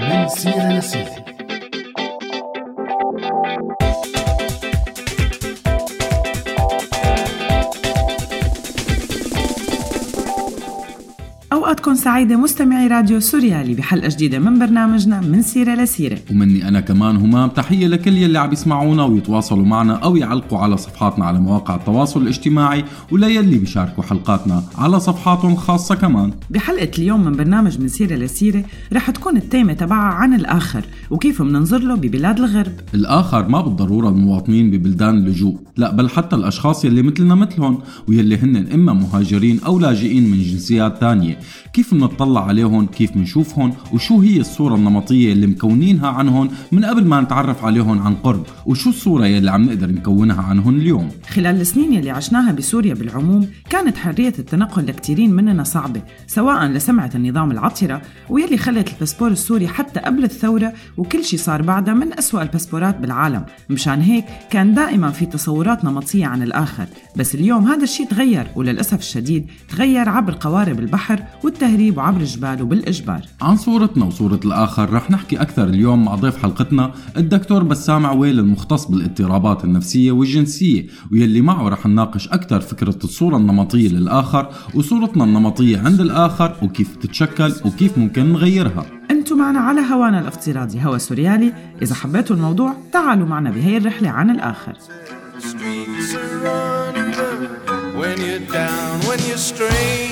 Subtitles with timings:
[0.00, 1.31] من سيرة
[11.72, 16.18] أوقاتكم سعيدة مستمعي راديو سوريالي بحلقة جديدة من برنامجنا من سيرة لسيرة.
[16.30, 21.24] ومني أنا كمان همام تحية لكل يلي عم يسمعونا ويتواصلوا معنا أو يعلقوا على صفحاتنا
[21.24, 26.32] على مواقع التواصل الاجتماعي وليلي بيشاركوا حلقاتنا على صفحاتهم الخاصة كمان.
[26.50, 31.78] بحلقة اليوم من برنامج من سيرة لسيرة رح تكون التيمة تبعها عن الآخر وكيف مننظر
[31.78, 32.72] له ببلاد الغرب.
[32.94, 37.78] الآخر ما بالضرورة المواطنين ببلدان اللجوء لا بل حتى الأشخاص يلي مثلنا مثلهم
[38.08, 41.38] ويلي هن إما مهاجرين أو لاجئين من جنسيات تانية.
[41.72, 47.20] كيف منطلع عليهم كيف منشوفهم وشو هي الصورة النمطية اللي مكونينها عنهم من قبل ما
[47.20, 51.08] نتعرف عليهم عن قرب وشو الصورة يلي عم نقدر نكونها عنهم اليوم.
[51.28, 57.50] خلال السنين يلي عشناها بسوريا بالعموم كانت حرية التنقل لكثيرين مننا صعبة سواء لسمعة النظام
[57.50, 62.98] العطرة ويلي خلت الباسبور السوري حتى قبل الثورة وكل شي صار بعدها من أسوأ الباسبورات
[62.98, 63.44] بالعالم.
[63.70, 66.86] مشان هيك كان دائما في تصورات نمطية عن الآخر.
[67.16, 71.22] بس اليوم هذا الشيء تغير وللأسف الشديد تغير عبر قوارب البحر
[71.62, 73.20] والتهريب وعبر الجبال وبالإجبار.
[73.42, 78.84] عن صورتنا وصورة الآخر رح نحكي أكثر اليوم مع ضيف حلقتنا الدكتور بسام عويل المختص
[78.84, 86.00] بالاضطرابات النفسية والجنسية ويلي معه رح نناقش أكثر فكرة الصورة النمطية للآخر وصورتنا النمطية عند
[86.00, 88.86] الآخر وكيف تتشكل وكيف ممكن نغيرها.
[89.10, 91.52] أنتم معنا على هوانا الافتراضي هوا سوريالي.
[91.82, 94.72] إذا حبيتوا الموضوع تعالوا معنا بهي الرحلة عن الآخر.
[98.02, 100.11] When you're down, when you're strained.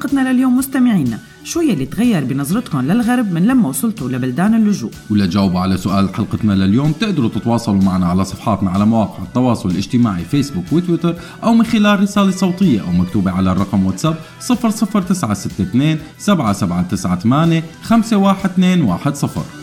[0.00, 1.18] حلقتنا لليوم مستمعينا.
[1.44, 4.90] شو يلي تغير بنظرتكم للغرب من لما وصلتوا لبلدان اللجوء.
[5.10, 10.64] ولتجاوبوا على سؤال حلقتنا لليوم تقدروا تتواصلوا معنا على صفحاتنا على مواقع التواصل الاجتماعي فيسبوك
[10.72, 19.59] وتويتر أو من خلال رسالة صوتية أو مكتوبة على الرقم واتساب 00962 7798 512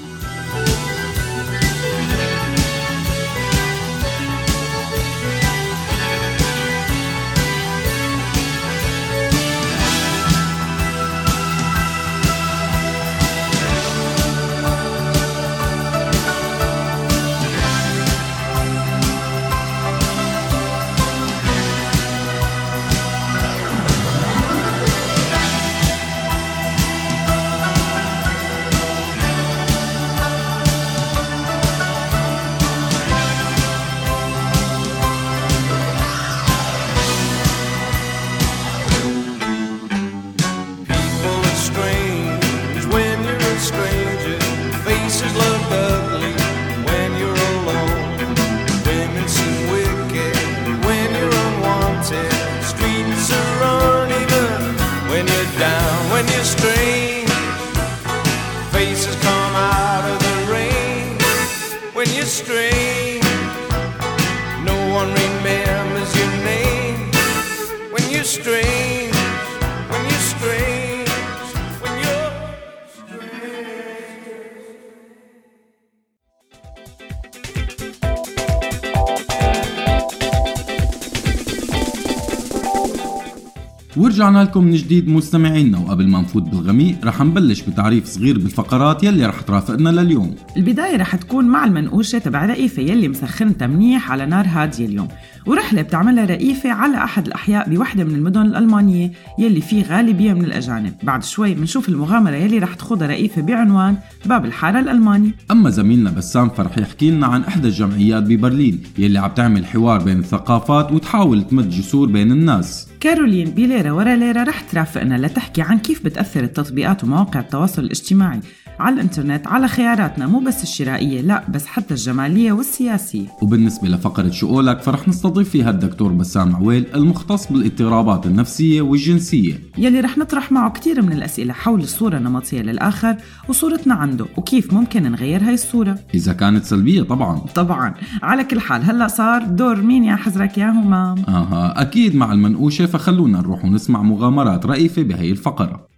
[84.58, 89.42] لكم من جديد مستمعينا وقبل ما نفوت بالغميق رح نبلش بتعريف صغير بالفقرات يلي رح
[89.42, 90.36] ترافقنا لليوم.
[90.58, 95.08] البداية رح تكون مع المنقوشة تبع رئيفة يلي مسخنتها منيح على نار هادية اليوم.
[95.48, 100.94] ورحلة بتعملها رئيفة على أحد الأحياء بوحدة من المدن الألمانية يلي فيه غالبية من الأجانب.
[101.04, 105.32] بعد شوي بنشوف المغامرة يلي رح تخوضها رئيفة بعنوان باب الحارة الألماني.
[105.52, 110.20] أما زميلنا بسام فرح يحكي لنا عن إحدى الجمعيات ببرلين يلي عم تعمل حوار بين
[110.20, 112.88] الثقافات وتحاول تمد جسور بين الناس.
[113.00, 118.40] كارولين بليرة ورا ليرة رح ترافقنا لتحكي عن كيف بتأثر التطبيقات ومواقع التواصل الاجتماعي.
[118.80, 123.28] على الإنترنت على خياراتنا مو بس الشرائية لا بس حتى الجمالية والسياسية.
[123.42, 129.60] وبالنسبة لفقرة شو قولك فرح نستضيف فيها الدكتور بسام عويل المختص بالإضطرابات النفسية والجنسية.
[129.78, 133.16] يلي رح نطرح معه كتير من الأسئلة حول الصورة النمطية للآخر
[133.50, 136.00] وصورتنا عنده وكيف ممكن نغير هاي الصورة.
[136.14, 137.38] إذا كانت سلبية طبعا.
[137.56, 137.94] طبعا.
[138.22, 142.86] على كل حال هلأ صار دور مين يا حزرك يا همام؟ آها أكيد مع المنقوشة
[142.86, 145.97] فخلونا نروح ونسمع مغامرات رئيفة بهي الفقرة.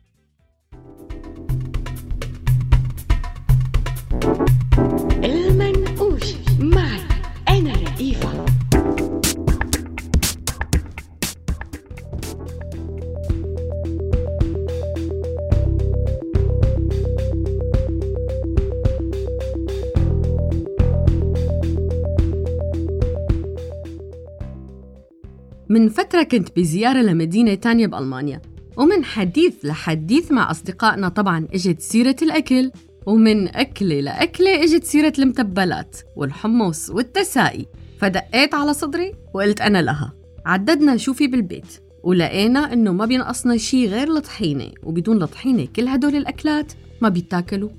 [25.70, 28.42] من فترة كنت بزيارة لمدينة تانية بألمانيا
[28.78, 32.72] ومن حديث لحديث مع أصدقائنا طبعا إجت سيرة الأكل
[33.06, 37.68] ومن أكلة لأكلة إجت سيرة المتبلات والحمص والتسائي.
[38.00, 40.14] فدقيت على صدري وقلت أنا لها
[40.46, 41.66] عددنا شو في بالبيت
[42.04, 47.70] ولقينا إنه ما بينقصنا شي غير الطحينة وبدون الطحينة كل هدول الأكلات ما بيتاكلوا.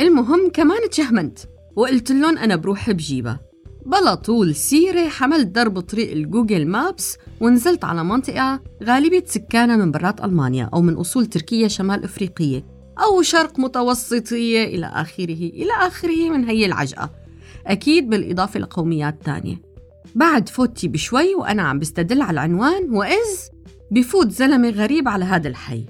[0.00, 1.38] المهم كمان تشهمنت
[1.76, 3.40] وقلت لهم أنا بروح بجيبها.
[3.86, 9.90] بلا طول سيرة حملت درب طريق ال Google Maps ونزلت على منطقة غالبية سكانها من
[9.90, 12.64] برات ألمانيا أو من أصول تركية شمال أفريقية
[12.98, 17.10] أو شرق متوسطية إلى آخره إلى آخره من هي العجقة.
[17.66, 19.62] أكيد بالإضافة لقوميات تانية.
[20.14, 23.50] بعد فوتي بشوي وأنا عم بستدل على العنوان وإذ
[23.90, 25.84] بفوت زلمة غريب على هذا الحي.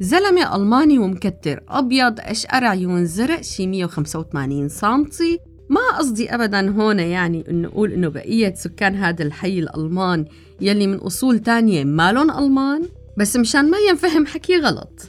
[0.00, 5.38] زلمة ألماني ومكتر أبيض أشقر عيون زرق شي 185 سنتي.
[5.74, 10.24] ما قصدي أبدا هون يعني إنه أقول إنه بقية سكان هذا الحي الألمان
[10.60, 12.82] يلي من أصول تانية مالن ألمان
[13.18, 15.00] بس مشان ما ينفهم حكي غلط.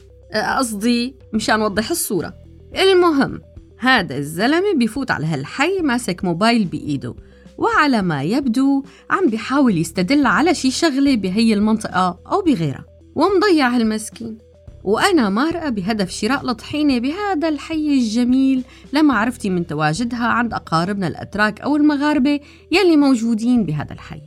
[0.58, 2.34] قصدي مشان وضح الصورة.
[2.82, 3.40] المهم
[3.78, 7.14] هذا الزلمة بيفوت على هالحي ماسك موبايل بإيده
[7.58, 12.84] وعلى ما يبدو عم بيحاول يستدل على شي شغلة بهي المنطقة أو بغيرها
[13.14, 14.38] ومضيع هالمسكين.
[14.86, 21.76] وأنا مارقة بهدف شراء الطحينة بهذا الحي الجميل لمعرفتي من تواجدها عند أقاربنا الأتراك أو
[21.76, 22.40] المغاربة
[22.72, 24.22] يلي موجودين بهذا الحي.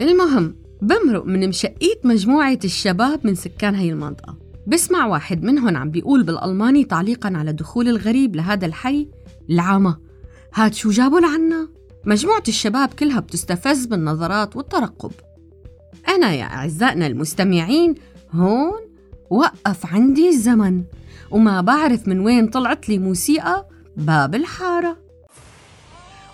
[0.00, 4.38] المهم بمرق من مشقيت مجموعة الشباب من سكان هي المنطقة.
[4.66, 9.08] بسمع واحد منهم عم بيقول بالألماني تعليقا على دخول الغريب لهذا الحي
[9.50, 9.98] العامة
[10.54, 11.68] هاد شو جابوا لعنا؟
[12.04, 15.12] مجموعة الشباب كلها بتستفز بالنظرات والترقب.
[16.08, 17.94] أنا يا أعزائنا المستمعين
[18.32, 18.89] هون
[19.30, 20.82] وقف عندي الزمن.
[21.30, 24.96] وما بعرف من وين طلعت لي موسيقى باب الحارة.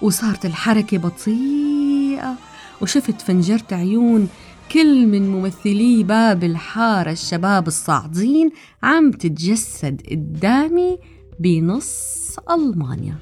[0.03, 2.35] وصارت الحركة بطيئة
[2.83, 4.29] وشفت فنجرة عيون
[4.73, 7.11] كل من ممثلي باب الحارة.
[7.11, 8.50] الشباب الصاعدين
[8.83, 10.99] عم تتجسد قدامي
[11.41, 13.17] بنص ألمانيا.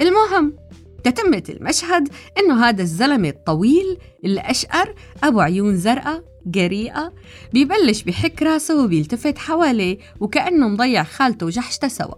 [0.00, 0.56] المهم
[1.04, 7.12] تتمة المشهد إنه هذا الزلمة الطويل الأشقر أبو عيون زرقاء جريئة؟
[7.52, 12.14] بيبلش بحك راسه وبيلتفت حواليه وكأنه مضيع خالته وجحشته سوا.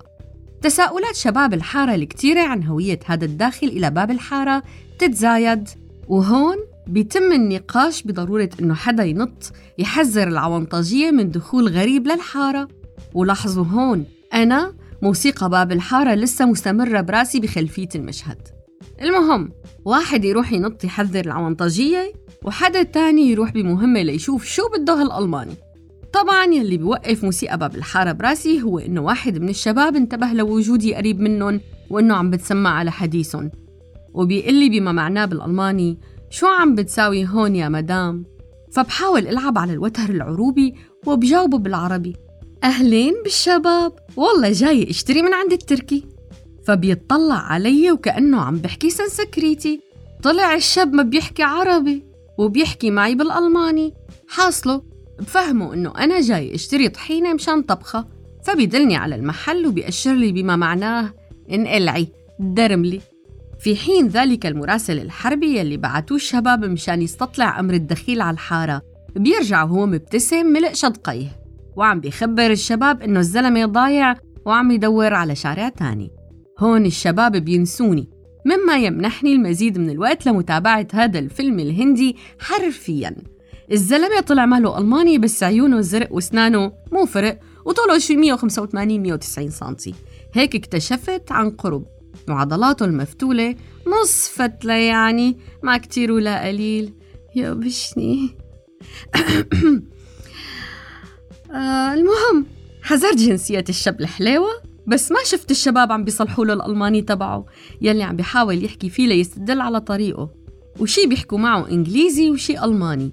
[0.62, 4.62] تساؤلات شباب الحارة الكتيرة عن هوية هذا الداخل إلى باب الحارة
[4.98, 5.68] تتزايد
[6.08, 12.68] وهون بيتم النقاش بضرورة إنه حدا ينط يحذر العونطجية من دخول غريب للحارة.
[13.14, 18.59] ولاحظوا هون أنا موسيقى باب الحارة لسه مستمرة براسي بخلفية المشهد.
[19.02, 19.52] المهم
[19.84, 22.12] واحد يروح ينط يحذر العونطجية
[22.44, 25.54] وحدا تاني يروح بمهمة ليشوف شو بده هالألماني.
[26.12, 31.20] طبعا يلي بيوقف موسيقى باب الحارة براسي هو إنه واحد من الشباب انتبه لوجودي قريب
[31.20, 31.60] منهم
[31.90, 33.50] وإنه عم بتسمع على حديثهم.
[34.14, 35.98] وبيقول لي بما معناه بالألماني
[36.30, 38.24] شو عم بتساوي هون يا مدام؟
[38.72, 40.74] فبحاول ألعب على الوتر العروبي
[41.06, 42.16] وبجاوبه بالعربي.
[42.64, 46.04] أهلين بالشباب والله جاي أشتري من عند التركي.
[46.70, 49.80] فبيطلع علي وكأنه عم بحكي سنسكريتي.
[50.22, 52.04] طلع الشاب ما بيحكي عربي
[52.38, 53.94] وبيحكي معي بالألماني.
[54.28, 54.82] حاصله
[55.18, 58.06] بفهمه إنه أنا جاي أشتري طحينة مشان طبخة.
[58.44, 61.14] فبيدلني على المحل وبيأشر لي بما معناه
[61.52, 62.08] انقلعي
[62.40, 63.00] درملي
[63.60, 68.82] في حين ذلك المراسل الحربي يلي بعتوه الشباب مشان يستطلع أمر الدخيل على الحارة.
[69.16, 71.28] بيرجع وهو مبتسم ملء شدقيه
[71.76, 76.19] وعم بيخبر الشباب إنه الزلمة ضايع وعم يدور على شارع تاني.
[76.60, 78.08] هون الشباب بينسوني.
[78.44, 83.16] مما يمنحني المزيد من الوقت لمتابعة هذا الفيلم الهندي حرفياً.
[83.72, 89.94] الزلمة طلع ماله ألماني بس عيونه زرق وأسنانه مو فرق وطوله شي 185 190 سنتي.
[90.34, 91.86] هيك اكتشفت عن قرب.
[92.28, 93.54] وعضلاته المفتولة
[93.86, 96.92] نص فتلة يعني ما كتير ولا قليل.
[97.36, 98.30] يا بشني
[101.54, 102.46] آه المهم
[102.82, 107.46] حذرت جنسية الشاب الحلاوة بس ما شفت الشباب عم بيصلحوا له الألماني تبعه.
[107.80, 110.30] يلي عم بيحاول يحكي فيه ليستدل على طريقه.
[110.80, 113.10] وشي بيحكوا معه إنجليزي وشي ألماني.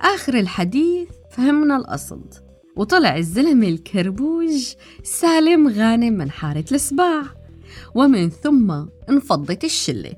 [0.00, 2.34] آخر الحديث فهمنا القصد
[2.76, 7.22] وطلع الزلمة الكربوج سالم غانم من حارة السباع
[7.94, 10.12] ومن ثم انفضت الشلة.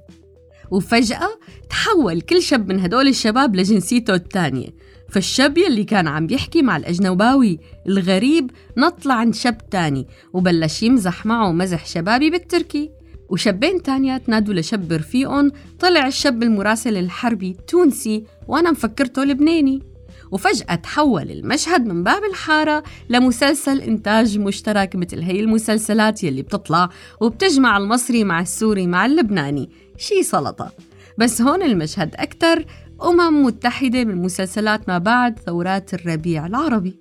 [0.70, 1.28] وفجأة
[1.70, 4.68] تحول كل شاب من هدول الشباب لجنسيته الثانية.
[5.11, 11.52] فالشاب يلي كان عم بيحكي مع الأجنباوي الغريب نط عند شاب تاني وبلش يمزح معه
[11.52, 12.90] مزح شبابي بالتركي.
[13.29, 19.83] وشابين تانيات نادوا لشاب رفيقهم طلع الشاب المراسل الحربي تونسي وأنا مفكرته لبناني.
[20.31, 26.88] وفجأة تحول المشهد من باب الحارة لمسلسل إنتاج مشترك مثل هي المسلسلات يلي بتطلع
[27.21, 29.71] وبتجمع المصري مع السوري مع اللبناني.
[29.99, 30.73] شي سلطة.
[31.19, 32.64] بس هون المشهد أكتر
[33.02, 36.97] أمم متحدة من مسلسلات ما بعد ثورات الربيع العربي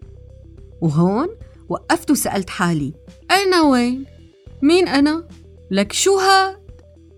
[0.81, 1.27] وهون
[1.69, 2.93] وقفت وسألت حالي
[3.31, 4.05] أنا وين؟
[4.61, 5.27] مين أنا؟
[5.71, 6.59] لك شو هاد؟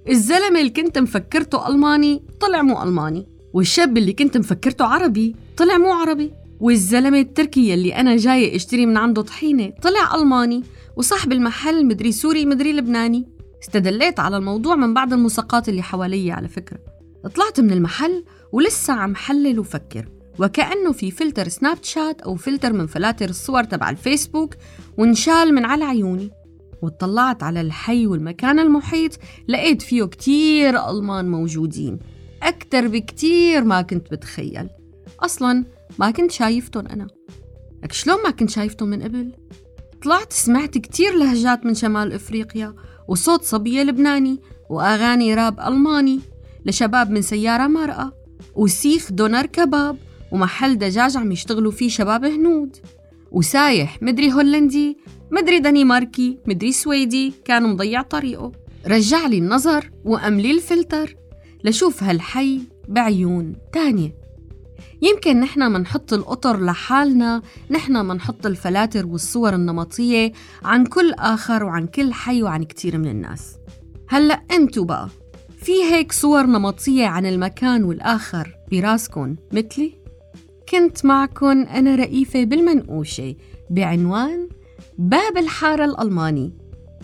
[0.09, 5.93] الزلمة اللي كنت مفكرته ألماني طلع مو ألماني والشاب اللي كنت مفكرته عربي طلع مو
[5.93, 10.63] عربي والزلمة التركي يلي أنا جاي أشتري من عنده طحينة طلع ألماني
[10.95, 13.29] وصاحب المحل مدري سوري مدري لبناني
[13.63, 16.79] استدليت على الموضوع من بعض المساقات اللي حوالي على فكرة
[17.35, 20.09] طلعت من المحل ولسه عم حلل وفكر.
[20.39, 24.55] وكأنه في فلتر سناب شات أو فلتر من فلاتر الصور تبع الفيسبوك
[24.97, 26.31] وانشال من على عيوني.
[26.81, 29.11] واطلعت على الحي والمكان المحيط
[29.47, 31.99] لقيت فيه كتير ألمان موجودين.
[32.43, 34.69] أكتر بكتير ما كنت بتخيل.
[35.19, 35.65] أصلا
[35.99, 37.07] ما كنت شايفتهم أنا.
[37.83, 39.31] لك شلون ما كنت شايفتهم من قبل؟
[40.03, 42.75] طلعت سمعت كتير لهجات من شمال إفريقيا
[43.07, 44.39] وصوت صبية لبناني
[44.69, 46.19] وأغاني راب ألماني
[46.65, 48.20] لشباب من سيارة مرأة.
[48.55, 49.97] وسيخ دونر كباب
[50.31, 52.77] ومحل دجاج عم يشتغلوا فيه شباب هنود.
[53.31, 54.97] وسايح مدري هولندي
[55.31, 58.51] مدري دنماركي مدري سويدي كان مضيع طريقه.
[58.87, 61.15] رجع لي النظر وأملي الفلتر.
[61.63, 64.15] لشوف هالحي بعيون تانية.
[65.01, 67.41] يمكن نحن منحط القطر لحالنا
[67.71, 70.31] نحن منحط الفلاتر والصور النمطية
[70.63, 73.55] عن كل آخر وعن كل حي وعن كتير من الناس.
[74.09, 75.09] هلأ انتو بقى.
[75.63, 80.01] في هيك صور نمطية عن المكان والآخر براسكن مثلي؟
[80.69, 83.35] كنت معكن أنا رئيفة بالمنقوشة
[83.69, 84.49] بعنوان
[84.97, 86.53] باب الحارة الألماني.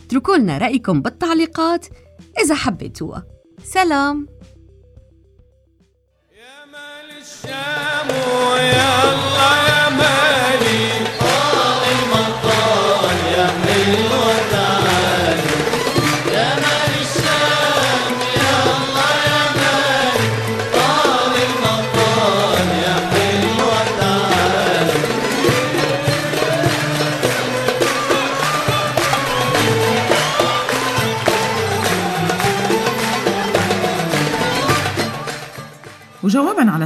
[0.05, 1.85] اتركوا لنا رأيكم بالتعليقات
[2.43, 3.27] إذا حبيتوها.
[3.63, 4.27] سلام.
[6.37, 8.61] يا مال الشام الله
[9.67, 10.26] يا مالي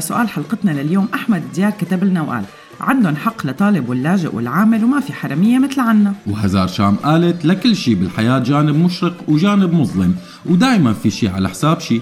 [0.02, 1.08] على سؤال حلقتنا لليوم.
[1.14, 2.44] أحمد دياب كتب لنا وقال
[2.82, 6.14] عندهم حق لطالب واللاجئ والعامل وما في حرمية مثل عنا.
[6.28, 10.16] وهزار شام قالت لكل شي بالحياة جانب مشرق وجانب مظلم
[10.46, 12.02] ودائما في شي على حساب شي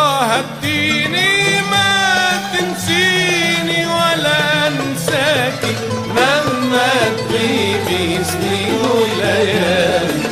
[0.00, 5.74] وعهدتيني ما تنسيني ولا انساكي
[6.16, 6.88] مهما
[7.18, 10.22] تغيبي سنين وليالي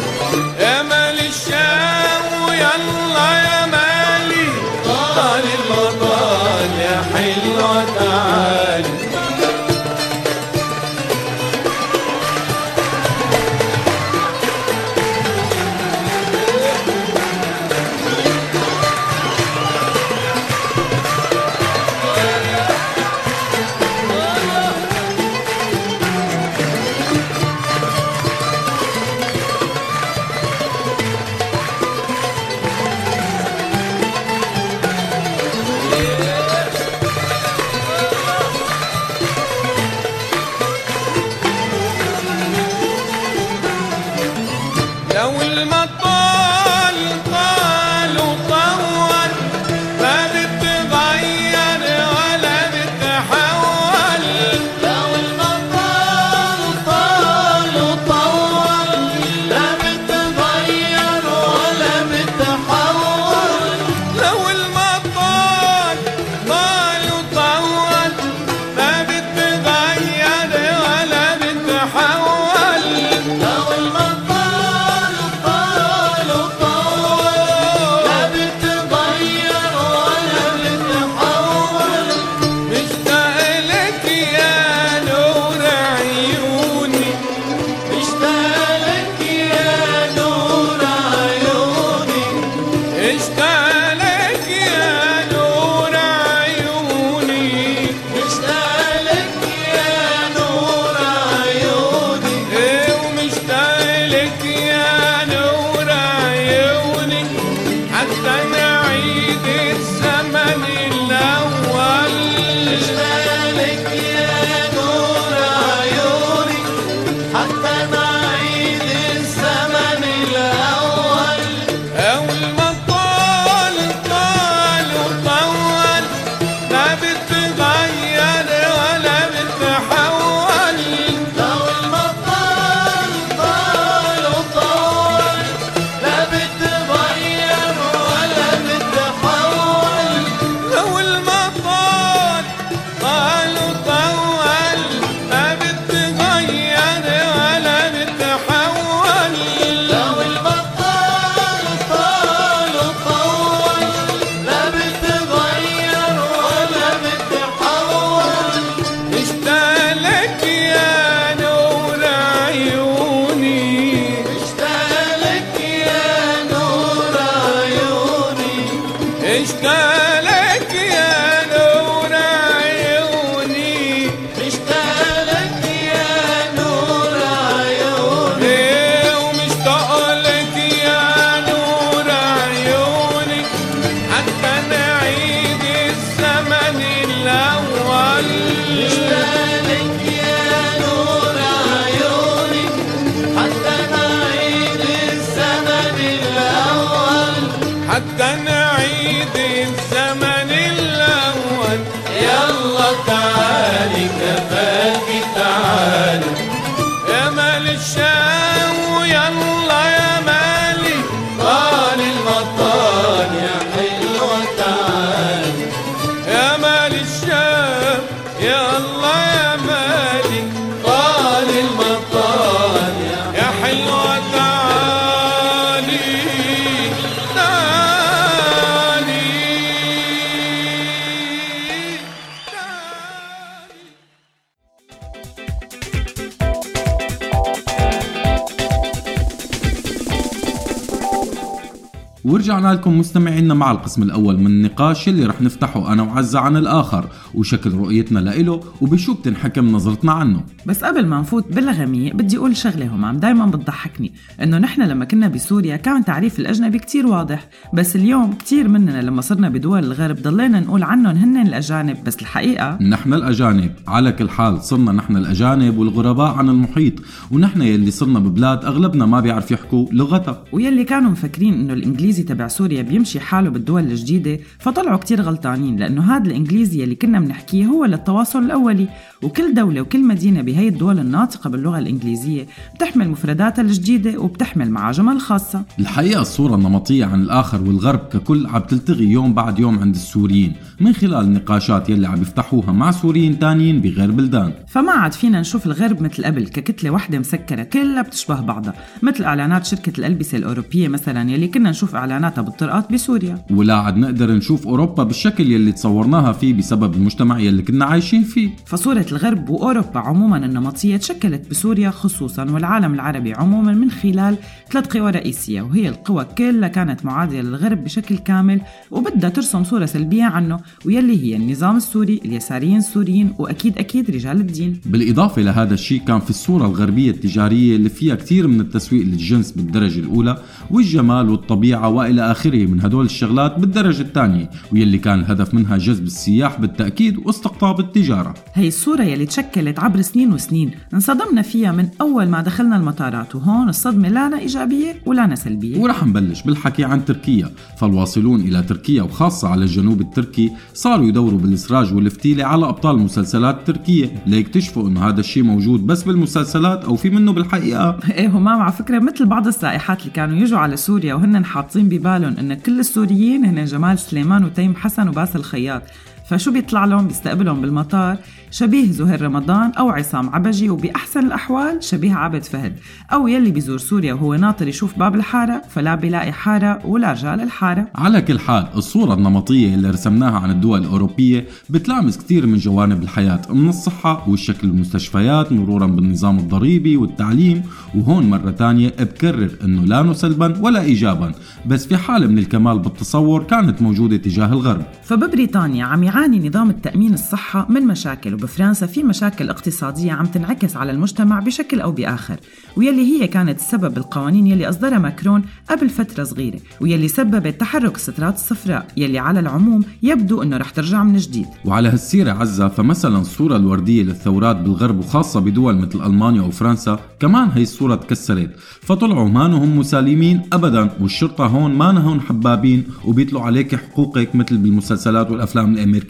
[242.72, 247.04] لكم مستمعينا مع القسم الأول من النقاش اللي رح نفتحه أنا وعزة عن الآخر.
[247.38, 250.42] وشكل رؤيتنا لإله وبشو بتنحكم نظرتنا عنه.
[250.66, 255.29] بس قبل ما نفوت بالغمية بدي أقول شغلة همام دايما بتضحكني إنه نحن لما كنا
[255.29, 257.48] بسوريا كان تعريف الأجنبي كتير واضح.
[257.74, 261.96] بس اليوم كتير مننا لما صرنا بدول الغرب ضلينا نقول عنهم هن الأجانب.
[262.07, 263.70] بس الحقيقة نحن الأجانب.
[263.88, 266.94] على كل حال صرنا نحن الأجانب والغرباء عن المحيط.
[267.31, 270.44] ونحن يلي صرنا ببلاد أغلبنا ما بيعرف يحكوا لغتها.
[270.53, 275.77] ويلي كانوا مفكرين إنه الإنجليزي تبع سوريا بيمشي حاله بالدول الجديدة فطلعوا كتير غلطانين.
[275.77, 278.88] لأنه هذا الإنجليزي اللي كنا بنحكيه هو للتواصل الأولي.
[279.23, 285.62] وكل دولة وكل مدينة بهي الدول الناطقة باللغة الإنجليزية بتحمل مفرداتها الجديدة وبتحمل معاجمها الخاصة.
[285.79, 290.53] الحقيقة الصورة النمطية عن الآخر والغرب ككل عم تلتغي يوم بعد يوم عند السوريين.
[290.81, 294.53] من خلال النقاشات يلي عم يفتحوها مع سوريين تانيين بغير بلدان.
[294.69, 299.67] فما عاد فينا نشوف الغرب مثل قبل ككتلة واحدة مسكرة كلها بتشبه بعضها مثل إعلانات
[299.67, 303.45] شركة الألبسة الأوروبية مثلا يلي كنا نشوف إعلاناتها بالطرقات بسوريا.
[303.51, 308.50] ولا عاد نقدر نشوف أوروبا بالشكل يلي تصورناها فيه بسبب المجتمع يلي كنا عايشين فيه.
[308.66, 314.37] فصورة الغرب وأوروبا عموما النمطية تشكلت بسوريا خصوصا والعالم العربي عموما من خلال
[314.70, 320.24] ثلاث قوى رئيسية وهي القوى كلها كانت معادية للغرب بشكل كامل وبدها ترسم صورة سلبية
[320.24, 324.81] عنه ويلي هي النظام السوري اليساريين السوريين وأكيد أكيد رجال الدين.
[324.87, 330.00] بالإضافة لهذا الشيء كان في الصورة الغربية التجارية اللي فيها كثير من التسويق للجنس بالدرجة
[330.00, 336.04] الأولى والجمال والطبيعة وإلى آخره من هدول الشغلات بالدرجة الثانية واللي كان الهدف منها جذب
[336.04, 338.35] السياح بالتأكيد واستقطاب التجارة.
[338.55, 340.71] هي الصورة يلي تشكلت عبر سنين وسنين.
[340.95, 345.79] انصدمنا فيها من أول ما دخلنا المطارات وهون الصدمة لانا إيجابية ولانا سلبية.
[345.79, 347.51] ورح نبلش بالحكي عن تركيا.
[347.79, 354.23] فالواصلون إلى تركيا وخاصة على الجنوب التركي صاروا يدوروا بالإسراج والفتيلة على أبطال المسلسلات التركية
[354.27, 357.99] ليكتشفوا إنه هذا الشيء موجود بس بالمسلسلات أو في منه بالحقيقة.
[358.19, 362.37] إيه همام على فكرة مثل بعض السائحات اللي كانوا يجوا على سوريا وهن حاطين ببالهم
[362.39, 365.83] إن كل السوريين هن جمال سليمان وتيم حسن وباسل الخياط.
[366.29, 368.17] فشو بيطلع لهم؟ بيستقبلهم بالمطار.
[368.51, 372.77] شبيه زهير رمضان أو عصام عبجي وبأحسن الأحوال شبيه عابد فهد.
[373.12, 377.88] أو يلي بيزور سوريا وهو ناطر يشوف باب الحارة فلا بيلاقي حارة ولا رجال الحارة.
[377.95, 383.41] على كل حال الصورة النمطية اللي رسمناها عن الدول الأوروبية بتلامس كثير من جوانب الحياة
[383.51, 387.62] من الصحة والشكل المستشفيات مرورا بالنظام الضريبي والتعليم.
[387.95, 391.33] وهون مرة تانية بكرر إنه لا نسلبا ولا ايجابا
[391.67, 394.85] بس في حالة من الكمال بالتصور كانت موجودة تجاه الغرب.
[395.05, 400.92] فببريطانيا عم يعاني نظام التأمين الصحة من مشاكل وبفرنسا في مشاكل اقتصادية عم تنعكس على
[400.92, 402.37] المجتمع بشكل أو بآخر.
[402.76, 408.35] ويلي هي كانت السبب بالقوانين يلي أصدرها ماكرون قبل فترة صغيرة ويلي سببت تحرك السترات
[408.35, 411.46] الصفراء يلي على العموم يبدو أنه رح ترجع من جديد.
[411.64, 417.62] وعلى هالسيرة عزة فمثلا الصورة الوردية للثورات بالغرب وخاصة بدول مثل ألمانيا وفرنسا كمان هي
[417.62, 418.50] الصورة تكسرت.
[418.59, 425.31] فطلعوا ما هم مسالمين أبدا والشرطة هون ما نهون حبابين وبيطلعوا عليك حقوقك مثل بالمسلسلات
[425.31, 426.08] والأفلام الأمريكية.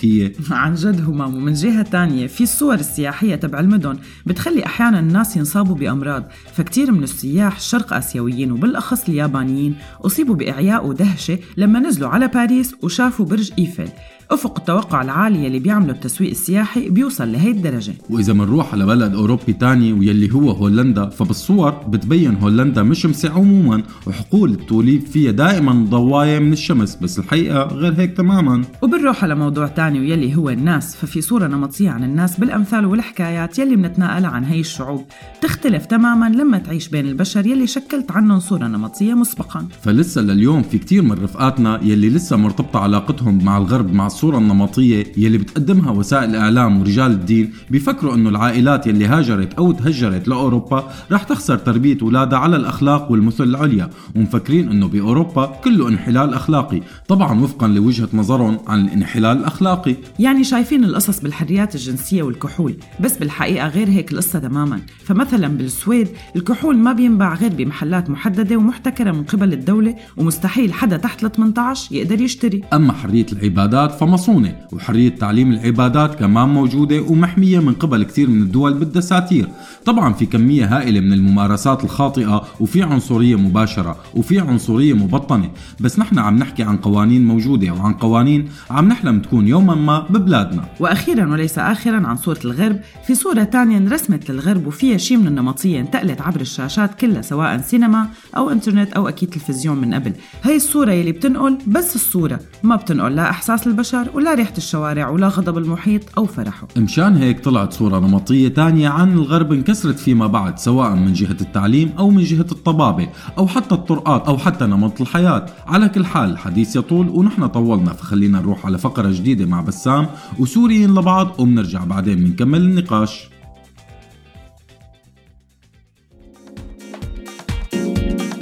[0.50, 2.26] عن جد همام ومن جهة تانية.
[2.26, 8.52] في الصور السياحية تبع المدن بتخلي أحيانا الناس ينصابوا بأمراض فكتير من السياح الشرق آسيويين
[8.52, 13.88] وبالأخص اليابانيين أصيبوا بإعياء ودهشة لما نزلوا على باريس وشافوا برج إيفل.
[14.30, 17.94] أفق التوقع العالي اللي بيعمله التسويق السياحي بيوصل لهي الدرجة.
[18.10, 24.50] وإذا منروح على بلد أوروبي تاني واللي هو هولندا فبالصور بتبين هولندا مشمسة عموما وحقول
[24.50, 28.64] التوليب فيها دائما ضواية من الشمس بس الحقيقة غير هيك تماما.
[28.82, 33.76] وبنروح على موضوع تاني ويلي هو الناس ففي صورة نمطية عن الناس بالأمثال والحكايات يلي
[33.76, 35.04] بنتناقلها عن هي الشعوب.
[35.42, 39.66] تختلف تماما لما تعيش بين البشر يلي شكلت عنهم صورة نمطية مسبقا.
[39.82, 45.06] فلسه لليوم في كتير من رفقاتنا يلي لسه مرتبطة علاقتهم مع الغرب مع الصورة النمطية
[45.16, 51.22] يلي بتقدمها وسائل الإعلام ورجال الدين بيفكروا إنه العائلات يلي هاجرت أو تهجرت لأوروبا رح
[51.22, 57.68] تخسر تربية أولادها على الأخلاق والمثل العليا ومفكرين إنه بأوروبا كله انحلال أخلاقي طبعا وفقا
[57.68, 59.96] لوجهة نظرهم عن الانحلال الأخلاقي.
[60.18, 64.80] يعني شايفين القصص بالحريات الجنسية والكحول بس بالحقيقة غير هيك القصة تماما.
[65.04, 71.24] فمثلا بالسويد الكحول ما بينباع غير بمحلات محددة ومحتكرة من قبل الدولة ومستحيل حدا تحت
[71.24, 72.62] ال 18 يقدر يشتري.
[72.72, 78.74] أما حرية العبادات فمصونة وحرية تعليم العبادات كمان موجودة ومحمية من قبل كثير من الدول
[78.74, 79.48] بالدساتير.
[79.84, 85.50] طبعا في كمية هائلة من الممارسات الخاطئة وفي عنصرية مباشرة وفي عنصرية مبطنة.
[85.80, 90.06] بس نحن عم نحكي عن قوانين موجودة وعن قوانين عم نحلم تكون يوم يوما ما
[90.10, 90.64] ببلادنا.
[90.80, 95.80] وأخيرا وليس آخرا عن صورة الغرب في صورة تانية انرسمت للغرب وفيها شيء من النمطية
[95.80, 100.12] انتقلت عبر الشاشات كلها سواء سينما أو إنترنت أو أكيد تلفزيون من قبل.
[100.42, 105.28] هي الصورة يلي بتنقل بس الصورة ما بتنقل لا إحساس البشر ولا ريحة الشوارع ولا
[105.28, 106.68] غضب المحيط أو فرحه.
[106.76, 111.92] مشان هيك طلعت صورة نمطية تانية عن الغرب انكسرت فيما بعد سواء من جهة التعليم
[111.98, 113.08] أو من جهة الطبابة
[113.38, 115.46] أو حتى الطرقات أو حتى نمط الحياة.
[115.66, 120.06] على كل حال الحديث يطول ونحن طولنا فخلينا نروح على فقرة جديدة مع بسام
[120.38, 123.28] وسوريين لبعض وبنرجع بعدين بنكمل النقاش.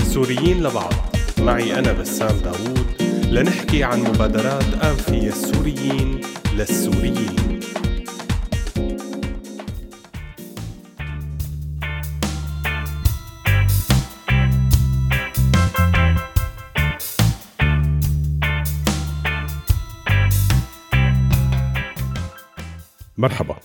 [0.03, 0.92] سوريين لبعض.
[1.38, 2.96] معي أنا بسام داوود.
[3.31, 6.21] لنحكي عن مبادرات فيها السوريين
[6.55, 7.61] للسوريين.
[23.19, 23.57] مرحبا.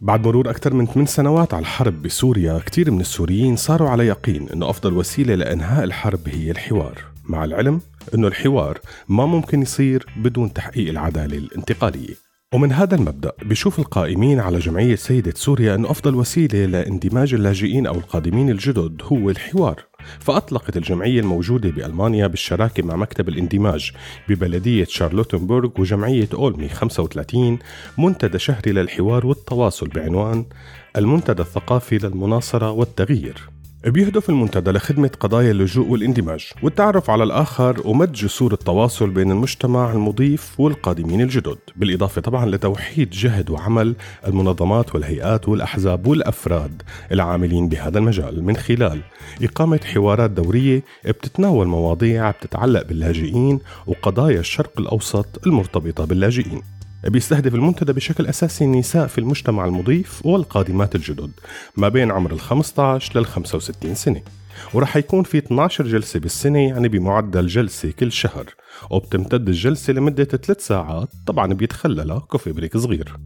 [0.00, 4.48] بعد مرور أكثر من 8 سنوات على الحرب بسوريا كثير من السوريين صاروا على يقين
[4.48, 7.04] أنه أفضل وسيلة لإنهاء الحرب هي الحوار.
[7.24, 7.80] مع العلم
[8.14, 12.26] أنه الحوار ما ممكن يصير بدون تحقيق العدالة الانتقالية.
[12.54, 17.94] ومن هذا المبدأ بيشوف القائمين على جمعية سيدة سوريا أنه أفضل وسيلة لاندماج اللاجئين أو
[17.94, 19.84] القادمين الجدد هو الحوار.
[20.20, 23.92] فأطلقت الجمعية الموجودة بألمانيا بالشراكة مع مكتب الاندماج
[24.28, 27.58] ببلدية شارلوتنبورغ وجمعية أولمي 35
[27.98, 30.44] منتدى شهري للحوار والتواصل بعنوان
[30.96, 33.55] المنتدى الثقافي للمناصرة والتغيير.
[33.84, 40.60] بيهدف المنتدى لخدمة قضايا اللجوء والاندماج والتعرف على الآخر ومد جسور التواصل بين المجتمع المضيف
[40.60, 41.58] والقادمين الجدد.
[41.76, 48.44] بالإضافة طبعا لتوحيد جهد وعمل المنظمات والهيئات والأحزاب والأفراد العاملين بهذا المجال.
[48.44, 49.00] من خلال
[49.42, 56.62] إقامة حوارات دورية بتتناول مواضيع بتتعلق باللاجئين وقضايا الشرق الأوسط المرتبطة باللاجئين.
[57.04, 61.30] بيستهدف المنتدى بشكل أساسي النساء في المجتمع المضيف والقادمات الجدد
[61.76, 64.22] ما بين عمر ال 15 لل 65 سنة.
[64.74, 68.54] ورح يكون في 12 جلسة بالسنة يعني بمعدل جلسة كل شهر.
[68.90, 73.16] وبتمتد الجلسة لمدة 3 ساعات طبعا بيتخللها كوفي بريك صغير.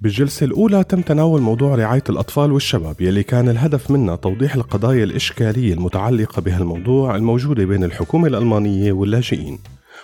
[0.00, 5.74] بالجلسة الأولى تم تناول موضوع رعاية الأطفال والشباب يلي كان الهدف منها توضيح القضايا الإشكالية
[5.74, 9.58] المتعلقة بهالموضوع الموجودة بين الحكومة الألمانية واللاجئين.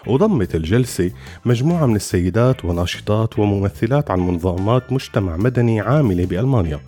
[0.06, 1.10] وضمت الجلسة
[1.44, 6.80] مجموعة من السيدات وناشطات وممثلات عن منظمات مجتمع مدني عاملة بألمانيا.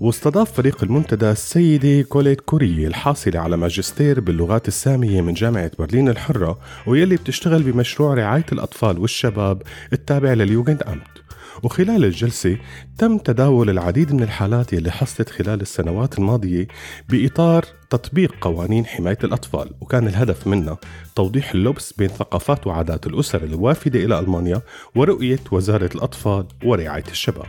[0.00, 6.58] واستضاف فريق المنتدى السيدة كوليت كوري الحاصلة على ماجستير باللغات السامية من جامعة برلين الحرة
[6.86, 11.19] ويلي بتشتغل بمشروع رعاية الأطفال والشباب التابع لليوجند أمت.
[11.62, 12.56] وخلال الجلسة
[12.98, 16.68] تم تداول العديد من الحالات يلي حصلت خلال السنوات الماضية
[17.08, 20.78] بإطار تطبيق قوانين حماية الأطفال وكان الهدف منها
[21.16, 24.62] توضيح اللبس بين ثقافات وعادات الأسر الوافدة إلى ألمانيا
[24.94, 27.46] ورؤية وزارة الأطفال ورعاية الشباب.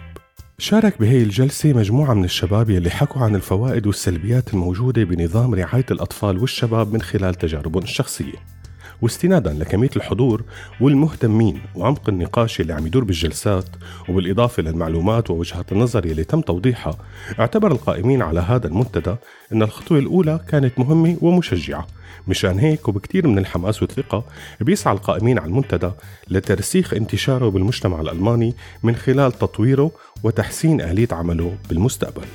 [0.58, 6.38] شارك بهي الجلسة مجموعة من الشباب يلي حكوا عن الفوائد والسلبيات الموجودة بنظام رعاية الأطفال
[6.38, 8.61] والشباب من خلال تجاربهم الشخصية.
[9.02, 10.44] واستنادا لكمية الحضور
[10.82, 13.66] والمهتمين وعمق النقاش اللي عم يدور بالجلسات
[14.10, 16.98] وبالإضافة للمعلومات ووجهات النظر اللي تم توضيحها
[17.40, 19.16] اعتبر القائمين على هذا المنتدى
[19.54, 21.88] أن الخطوة الأولى كانت مهمة ومشجعة.
[22.28, 24.24] مشان هيك وبكثير من الحماس والثقة
[24.62, 25.92] بيسعى القائمين على المنتدى
[26.30, 29.92] لترسيخ انتشاره بالمجتمع الألماني من خلال تطويره
[30.24, 32.26] وتحسين آلية عمله بالمستقبل.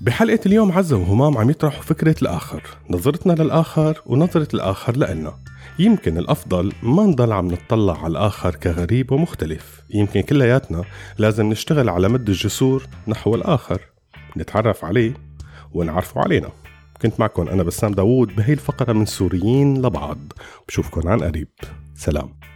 [0.00, 5.34] بحلقة اليوم عزة وهمام عم يطرحوا فكرة الآخر نظرتنا للآخر ونظرة الآخر لإلنا
[5.78, 9.82] يمكن الأفضل ما نضل عم نطلع على الآخر كغريب ومختلف.
[9.90, 10.84] يمكن كلياتنا
[11.18, 13.80] لازم نشتغل على مد الجسور نحو الآخر
[14.36, 15.14] نتعرف عليه
[15.72, 16.48] ونعرفه علينا.
[17.02, 20.18] كنت معكم أنا بسام داوود بهي الفقرة من سوريين لبعض.
[20.68, 21.48] بشوفكم عن قريب.
[21.94, 22.53] سلام.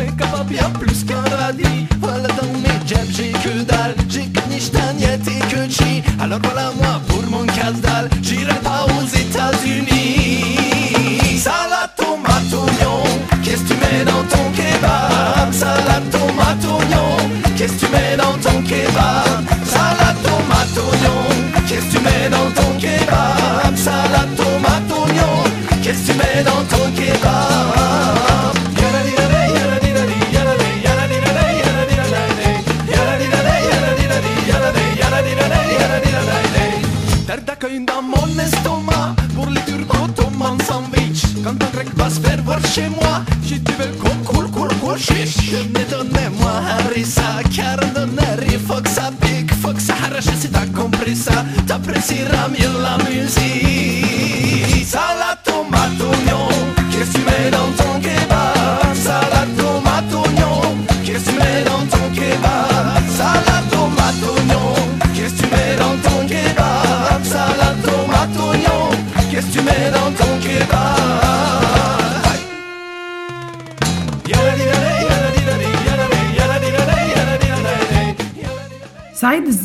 [0.00, 3.99] Mais kebab y'a plus qu'un radis Voilà dans mes jabs j'ai que dalle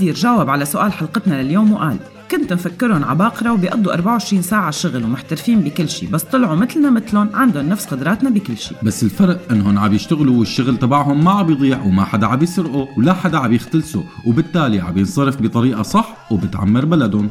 [0.09, 1.97] الزير جاوب على سؤال حلقتنا لليوم وقال
[2.31, 7.69] كنت مفكرهم عباقرة وبيقضوا 24 ساعة شغل ومحترفين بكل شيء بس طلعوا مثلنا مثلهم عندهم
[7.69, 12.05] نفس قدراتنا بكل شيء بس الفرق إنهم عم يشتغلوا والشغل تبعهم ما عم يضيع وما
[12.05, 17.29] حدا عم يسرقه ولا حدا عم يختلسه وبالتالي عم ينصرف بطريقة صح وبتعمر بلدهم.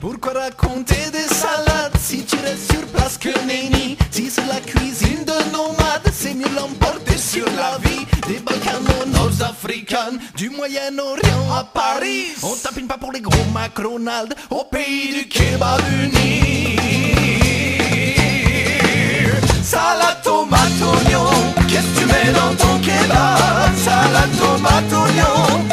[0.00, 1.21] Pourquoi raconter des
[10.36, 12.28] Du Moyen-Orient à Paris.
[12.42, 16.76] On tapine pas pour les gros McDonald's au pays du kebab uni
[19.62, 21.30] Salade, tomate, oignon,
[21.68, 23.76] qu'est-ce que tu mets dans ton kebab?
[23.76, 25.64] Salade, tomate, oignon,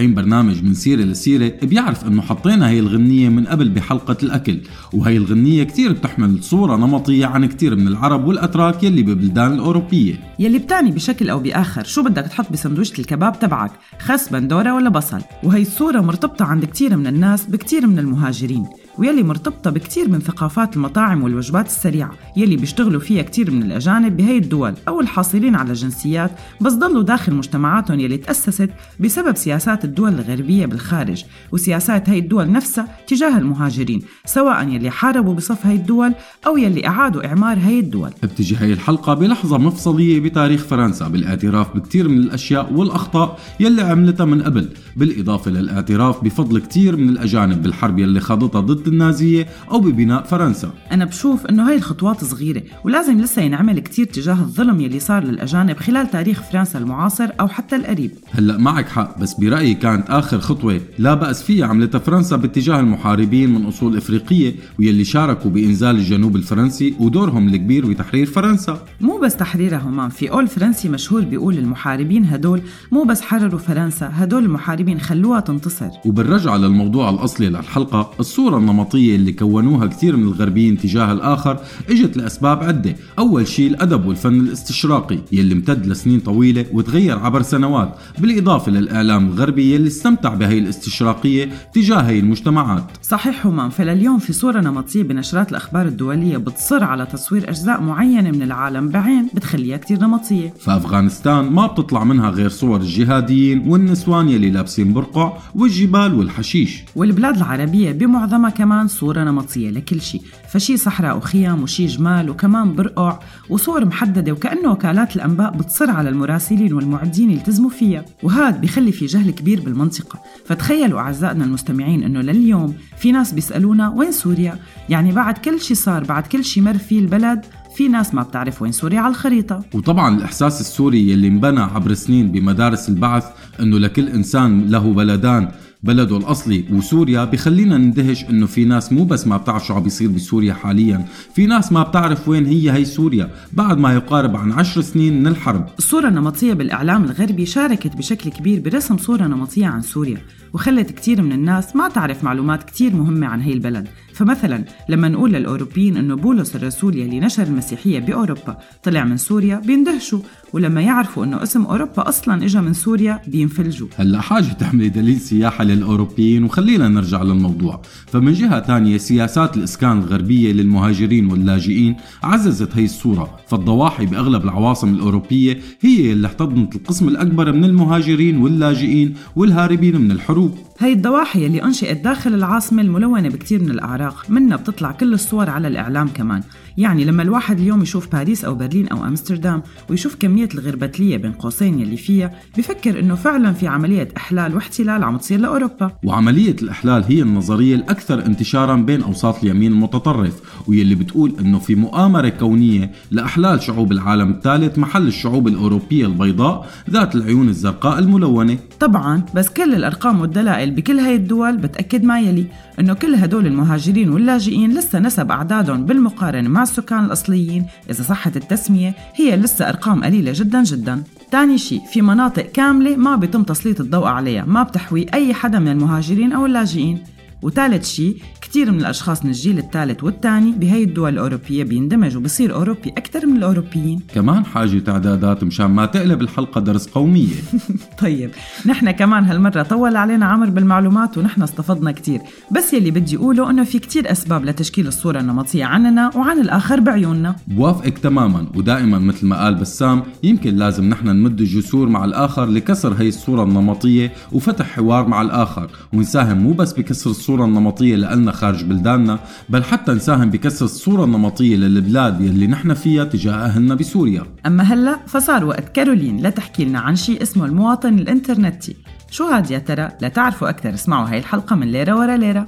[0.00, 4.58] 40 برنامج من سيرة لسيرة بيعرف إنه حطينا هي الغنية من قبل بحلقة الأكل
[4.92, 10.14] وهي الغنية كتير بتحمل صورة نمطية عن كتير من العرب والأتراك يلي ببلدان الأوروبية.
[10.38, 15.20] يلي بتعني بشكل أو بآخر شو بدك تحط بسندويشة الكباب تبعك خس بندورة ولا بصل
[15.44, 18.66] وهي الصورة مرتبطة عند كتير من الناس بكتير من المهاجرين.
[19.00, 24.38] ويلي مرتبطة بكتير من ثقافات المطاعم والوجبات السريعة يلي بيشتغلوا فيها كتير من الأجانب بهي
[24.38, 30.66] الدول أو الحاصلين على جنسيات بس ضلوا داخل مجتمعاتهم يلي تأسست بسبب سياسات الدول الغربية
[30.66, 36.12] بالخارج وسياسات هي الدول نفسها تجاه المهاجرين سواء يلي حاربوا بصف هي الدول
[36.46, 38.10] أو يلي أعادوا إعمار هي الدول.
[38.22, 44.42] بتجي هاي الحلقة بلحظة مفصلية بتاريخ فرنسا بالاعتراف بكتير من الأشياء والأخطاء يلي عملتها من
[44.42, 50.70] قبل بالإضافة للإعتراف بفضل كتير من الأجانب بالحرب يلي خاضتها ضد النازية أو ببناء فرنسا.
[50.92, 55.76] أنا بشوف إنه هاي الخطوات صغيرة ولازم لسه ينعمل كتير تجاه الظلم يلي صار للأجانب
[55.76, 58.10] خلال تاريخ فرنسا المعاصر أو حتى القريب.
[58.32, 63.54] هلأ معك حق بس برأيي كانت آخر خطوة لا بأس فيها عملتها فرنسا باتجاه المحاربين
[63.54, 68.86] من أصول إفريقية ويلي شاركوا بإنزال الجنوب الفرنسي ودورهم الكبير بتحرير فرنسا.
[69.00, 74.10] مو بس تحريرها همان في قول فرنسي مشهور بيقول المحاربين هدول مو بس حرروا فرنسا
[74.14, 75.88] هدول المحاربين خلوها تنتصر.
[76.04, 82.62] وبالرجعة للموضوع الأصلي للحلقة الصورة النمطية اللي كونوها كثير من الغربيين تجاه الآخر إجت لأسباب
[82.62, 82.96] عدة.
[83.18, 89.74] أول شيء الأدب والفن الاستشراقي يلي امتد لسنين طويلة وتغير عبر سنوات بالإضافة للإعلام الغربي
[89.74, 92.84] يلي استمتع بهي الاستشراقية تجاه هي المجتمعات.
[93.02, 98.42] صحيح همام فلليوم في صورة نمطية بنشرات الأخبار الدولية بتصر على تصوير أجزاء معينة من
[98.42, 100.54] العالم بعين بتخليها كتير نمطية.
[100.60, 106.82] فأفغانستان ما بتطلع منها غير صور الجهاديين والنسوان يلي لابسين برقع والجبال والحشيش.
[106.96, 110.22] والبلاد العربية بمعظمها كمان صورة نمطية لكل شيء.
[110.52, 113.18] فشي صحراء وخيام وشي جمال وكمان برقع
[113.48, 118.04] وصور محددة وكأنه وكالات الأنباء بتصر على المراسلين والمعدين يلتزموا فيها.
[118.22, 120.20] وهذا بيخلي في جهل كبير بالمنطقة.
[120.46, 124.58] فتخيلوا أعزائنا المستمعين أنه لليوم في ناس بيسألونا وين سوريا؟
[124.88, 127.44] يعني بعد كل شي صار بعد كل شي مر فيه البلد
[127.76, 129.64] في ناس ما بتعرف وين سوريا على الخريطة.
[129.74, 133.24] وطبعا الإحساس السوري يلي انبنى عبر سنين بمدارس البعث
[133.60, 135.48] أنه لكل إنسان له بلدان.
[135.82, 140.08] بلده الأصلي وسوريا بخلينا نندهش إنه في ناس مو بس ما بتعرف شو عم بيصير
[140.08, 141.06] بسوريا حاليا.
[141.34, 143.30] في ناس ما بتعرف وين هي هي سوريا.
[143.52, 145.66] بعد ما يقارب عن عشر سنين من الحرب.
[145.78, 150.18] الصورة النمطية بالإعلام الغربي شاركت بشكل كبير برسم صورة نمطية عن سوريا
[150.52, 153.88] وخلت كتير من الناس ما تعرف معلومات كتير مهمة عن هي البلد.
[154.14, 160.20] فمثلا لما نقول للأوروبيين أنه بولس الرسول يلي نشر المسيحية بأوروبا طلع من سوريا بيندهشوا.
[160.52, 163.88] ولما يعرفوا أنه اسم أوروبا أصلا إجا من سوريا بينفلجوا.
[163.96, 167.82] هلأ حاجة تحملي دليل سياحة للأوروبيين وخلينا نرجع للموضوع.
[168.06, 173.36] فمن جهة تانية سياسات الإسكان الغربية للمهاجرين واللاجئين عززت هي الصورة.
[173.48, 180.58] فالضواحي بأغلب العواصم الأوروبية هي اللي احتضنت القسم الأكبر من المهاجرين واللاجئين والهاربين من الحروب.
[180.78, 184.24] هي الضواحي اللي أنشئت داخل العاصمة الملونة بكتير من الأعراق.
[184.28, 186.42] منها بتطلع كل الصور على الإعلام كمان.
[186.80, 191.80] يعني لما الواحد اليوم يشوف باريس أو برلين أو أمستردام ويشوف كمية الغربتلية بين قوسين
[191.80, 195.90] يلي فيها بفكر إنه فعلا في عملية إحلال واحتلال عم تصير لأوروبا.
[196.04, 202.28] وعملية الإحلال هي النظرية الأكثر انتشارا بين أوساط اليمين المتطرف واللي بتقول إنه في مؤامرة
[202.28, 208.58] كونية لإحلال شعوب العالم الثالث محل الشعوب الأوروبية البيضاء ذات العيون الزرقاء الملونة.
[208.80, 212.46] طبعا بس كل الأرقام والدلائل بكل هاي الدول بتأكد ما يلي.
[212.80, 217.66] إنه كل هدول المهاجرين واللاجئين لسه نسب أعدادهم بالمقارنة مع السكان الأصليين.
[217.90, 221.02] إذا صحت التسمية هي لسه أرقام قليلة جدا جدا.
[221.30, 225.68] تاني شيء في مناطق كاملة ما بيتم تسليط الضوء عليها ما بتحوي أي حدا من
[225.68, 226.98] المهاجرين أو اللاجئين.
[227.42, 232.90] وثالث شيء كثير من الأشخاص من الجيل الثالث والثاني بهي الدول الأوروبية بيندمج وبصير أوروبي
[232.90, 234.00] أكثر من الأوروبيين.
[234.14, 237.34] كمان حاجة تعدادات مشان ما تقلب الحلقة درس قومية.
[238.02, 238.30] طيب
[238.66, 242.20] نحن كمان هالمرة طول علينا عمر بالمعلومات ونحن استفدنا كتير.
[242.50, 247.36] بس يلي بدي أقوله إنه في كتير أسباب لتشكيل الصورة النمطية عننا وعن الآخر بعيوننا.
[247.46, 252.92] بوافقك تماما ودائما مثل ما قال بسام يمكن لازم نحن نمد الجسور مع الآخر لكسر
[252.92, 258.64] هي الصورة النمطية وفتح حوار مع الآخر ونساهم مو بس بكسر الصورة النمطية لنا خارج
[258.64, 259.18] بلداننا
[259.48, 264.22] بل حتى نساهم بكسر الصورة النمطية للبلاد يلي نحن فيها تجاه أهلنا بسوريا.
[264.46, 268.76] أما هلأ فصار وقت كارولين لتحكي لنا عن شيء اسمه المواطن الإنترنتي.
[269.10, 272.46] شو هاد يا ترى؟ لتعرفوا أكثر اسمعوا هاي الحلقة من ليرة ورا ليرة.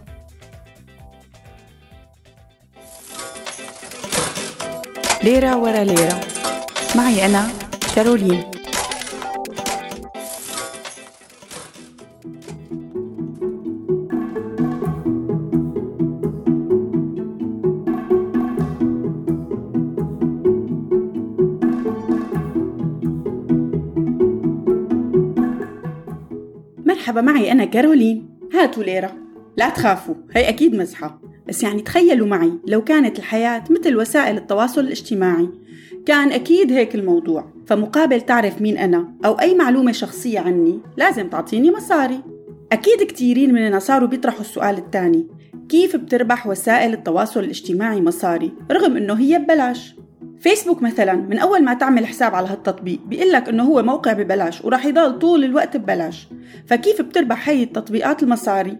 [5.25, 6.21] ليرة ورا ليرة.
[6.97, 7.47] معي أنا
[7.95, 8.52] كارولين.
[27.13, 28.29] مرحبا معي أنا كارولين.
[28.55, 29.13] هاتوا ليرة.
[29.57, 31.21] لا تخافوا هي أكيد مزحة.
[31.49, 35.49] بس يعني تخيلوا معي لو كانت الحياة مثل وسائل التواصل الاجتماعي.
[36.07, 37.53] كان أكيد هيك الموضوع.
[37.67, 42.21] فمقابل تعرف مين أنا أو أي معلومة شخصية عني لازم تعطيني مصاري.
[42.73, 45.27] أكيد كتيرين مننا صاروا بيطرحوا السؤال الثاني.
[45.69, 49.97] كيف بتربح وسائل التواصل الاجتماعي مصاري؟ رغم إنه هي ببلاش.
[50.43, 54.65] فيسبوك مثلا من أول ما تعمل حساب على هالتطبيق بيقول لك إنه هو موقع ببلاش
[54.65, 56.29] وراح يضل طول الوقت ببلاش
[56.67, 58.79] فكيف بتربح هي التطبيقات المصاري؟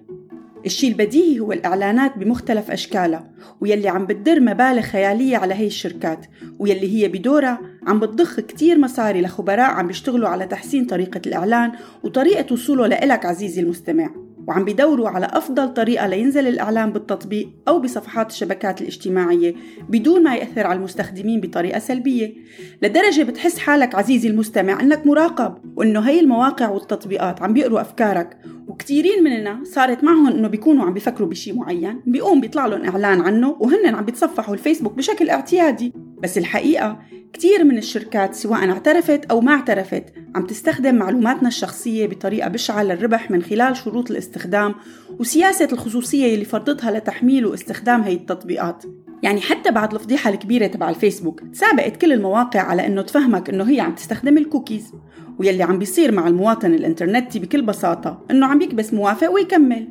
[0.67, 6.27] الشيء البديهي هو الإعلانات بمختلف أشكالها ويلي عم بتدر مبالغ خيالية على هي الشركات
[6.59, 11.73] ويلي هي بدورها عم بتضخ كتير مصاري لخبراء عم بيشتغلوا على تحسين طريقة الإعلان
[12.05, 14.11] وطريقة وصوله لإلك عزيزي المستمع
[14.49, 19.55] وعم بيدوروا على أفضل طريقة لينزل الإعلان بالتطبيق أو بصفحات الشبكات الاجتماعية
[19.89, 22.35] بدون ما يأثر على المستخدمين بطريقة سلبية.
[22.83, 28.39] لدرجة بتحس حالك عزيزي المستمع أنك مراقب وأنه هي المواقع والتطبيقات عم بيقروا أفكارك.
[28.69, 33.57] وكتيرين مننا صارت معهم أنه بيكونوا عم بيفكروا بشي معين بيقوم بيطلع لهم إعلان عنه
[33.61, 35.93] وهن عم بيتصفحوا الفيسبوك بشكل اعتيادي.
[36.23, 36.99] بس الحقيقة
[37.33, 40.05] كتير من الشركات سواء اعترفت أو ما اعترفت
[40.35, 44.75] عم تستخدم معلوماتنا الشخصية بطريقة بشعة للربح من خلال شروط الاستخدام
[45.19, 48.85] وسياسة الخصوصية اللي فرضتها لتحميل واستخدام هي التطبيقات.
[49.23, 53.81] يعني حتى بعد الفضيحة الكبيرة تبع الفيسبوك تسابقت كل المواقع على إنه تفهمك إنه هي
[53.81, 54.93] عم تستخدم الكوكيز.
[55.39, 59.89] ويلي عم بيصير مع المواطن الإنترنتي بكل بساطة إنه عم يكبس موافق ويكمل.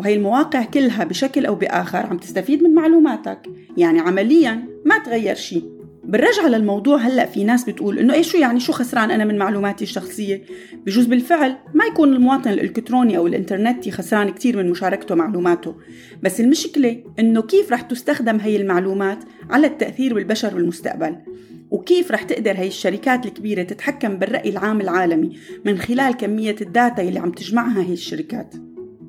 [0.00, 3.38] وهي المواقع كلها بشكل أو بآخر عم تستفيد من معلوماتك.
[3.76, 5.73] يعني عمليا ما تغير شيء.
[6.06, 9.84] بالرجعة للموضوع هلأ في ناس بتقول إنه إيش شو يعني شو خسران أنا من معلوماتي
[9.84, 10.42] الشخصية؟
[10.86, 15.74] بجوز بالفعل ما يكون المواطن الإلكتروني أو الإنترنتي خسران كتير من مشاركته معلوماته
[16.22, 19.18] بس المشكلة إنه كيف رح تستخدم هي المعلومات
[19.50, 21.16] على التأثير بالبشر بالمستقبل
[21.70, 27.02] وكيف رح تقدر هي الشركات الكبيرة تتحكم بالرأي العام العالمي من خلال كمية ال data
[27.02, 28.54] اللي عم تجمعها هي الشركات؟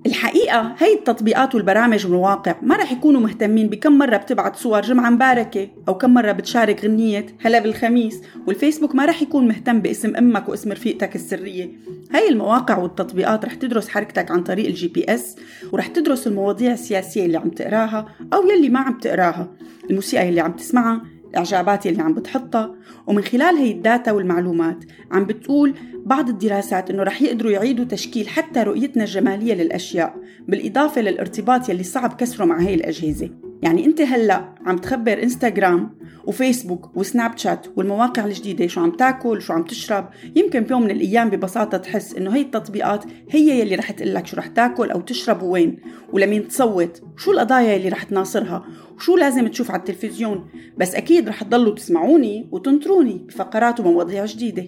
[0.05, 5.67] الحقيقة هي التطبيقات والبرامج والمواقع ما رح يكونوا مهتمين بكم مرة بتبعت صور جمعة مباركة
[5.87, 10.71] أو كم مرة بتشارك غنية هلأ بالخميس والفيسبوك ما رح يكون مهتم باسم أمك واسم
[10.71, 11.69] رفيقتك السرية.
[12.13, 15.35] هاي المواقع والتطبيقات رح تدرس حركتك عن طريق ال GPS
[15.71, 19.51] ورح تدرس المواضيع السياسية اللي عم تقراها أو يلي ما عم تقراها
[19.89, 21.01] الموسيقى اللي عم تسمعها
[21.35, 22.75] الإعجابات اللي عم بتحطها
[23.07, 24.77] ومن خلال هي ال data والمعلومات
[25.11, 25.73] عم بتقول
[26.05, 30.15] بعض الدراسات إنه رح يقدروا يعيدوا تشكيل حتى رؤيتنا الجمالية للأشياء
[30.47, 33.29] بالإضافة للارتباط يلي صعب كسره مع هي الأجهزة.
[33.61, 39.53] يعني انت هلا عم تخبر انستغرام وفيسبوك وسناب شات والمواقع الجديدة شو عم تاكل شو
[39.53, 44.27] عم تشرب يمكن بيوم من الأيام ببساطة تحس إنه هي التطبيقات هي يلي رح تقلك
[44.27, 45.77] شو رح تاكل أو تشرب وين
[46.13, 50.47] ولمين تصوت شو القضايا يلي رح تناصرها وشو لازم تشوف على التلفزيون
[50.77, 54.65] بس أكيد رح تضلوا تسمعوني وتنطروني بفقرات ومواضيع جديدة.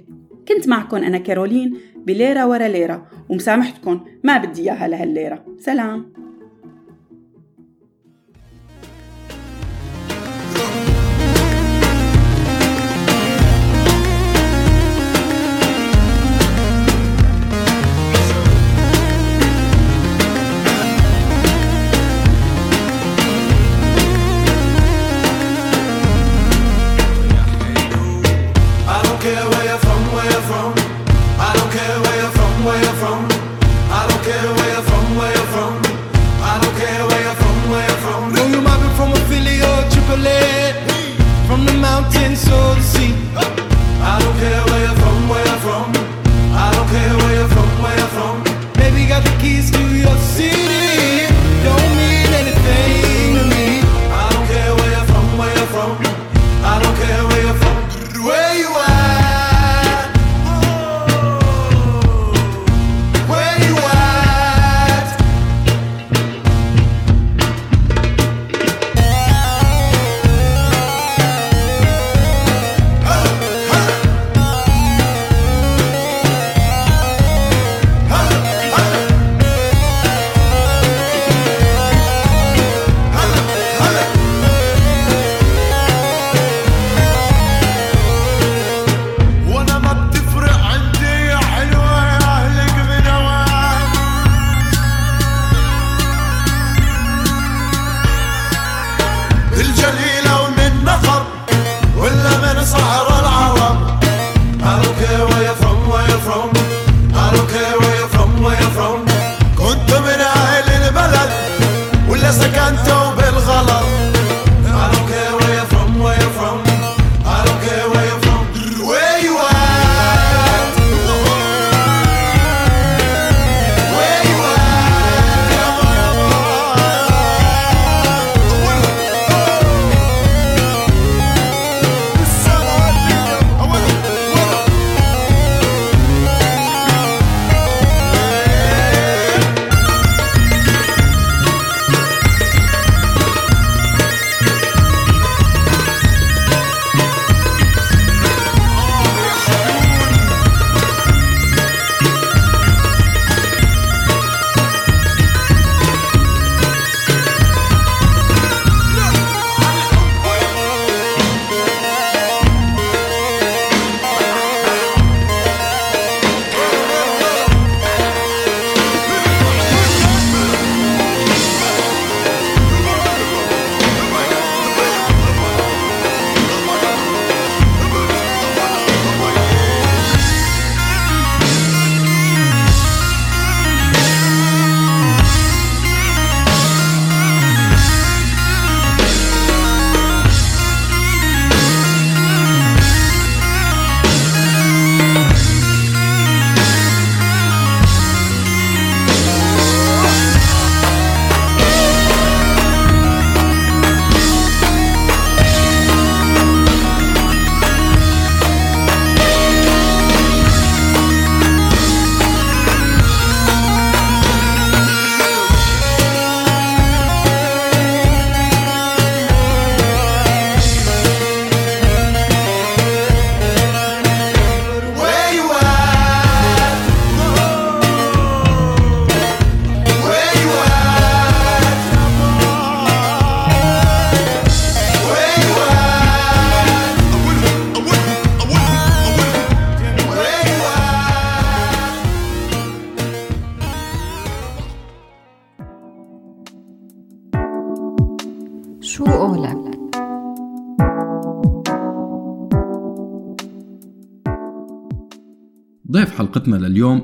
[0.48, 5.46] كنت معكم أنا كارولين بليرة ورا ليرة ومسامحتكم ما بدي إياها لهالليرة.
[5.60, 6.27] سلام.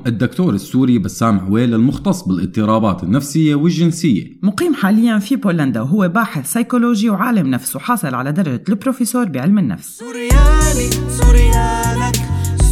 [0.06, 4.38] الدكتور السوري بسام عويل المختص بالاضطرابات النفسية والجنسية.
[4.42, 9.98] مقيم حاليا في بولندا وهو باحث سيكولوجي وعالم نفس وحاصل على درجة البروفيسور بعلم النفس.
[9.98, 12.16] سوريالي سوريالك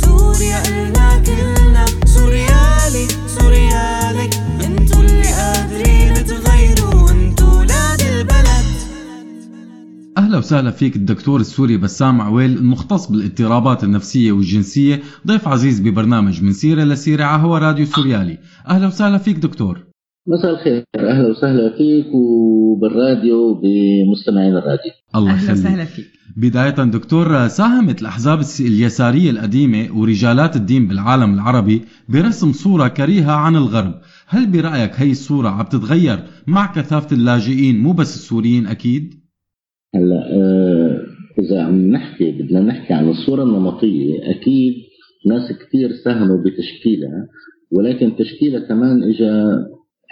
[0.04, 1.61] سوريا إلنا كلنا.
[10.22, 16.52] أهلا وسهلا فيك الدكتور السوري بسام عويل المختص بالاضطرابات النفسية والجنسية ضيف عزيز ببرنامج من
[16.52, 18.38] سيرة لسيرة على هو راديو سوريالي.
[18.68, 19.78] أهلا وسهلا فيك دكتور.
[20.26, 24.92] مساء الخير أهلا وسهلا فيك وبالراديو بمستمعين الراديو.
[25.16, 25.50] الله يخليك.
[25.50, 26.06] وسهلا فيك.
[26.36, 33.94] بداية دكتور ساهمت الأحزاب اليسارية القديمة ورجالات الدين بالعالم العربي برسم صورة كريهة عن الغرب.
[34.28, 39.21] هل برأيك هي الصورة عم تتغير مع كثافة اللاجئين مو بس السوريين أكيد؟
[39.94, 41.00] هلا آه،
[41.38, 44.74] إذا عم نحكي بدنا نحكي عن الصورة النمطية أكيد
[45.26, 47.28] ناس كثير ساهموا بتشكيلها
[47.72, 49.30] ولكن تشكيلها كمان اجى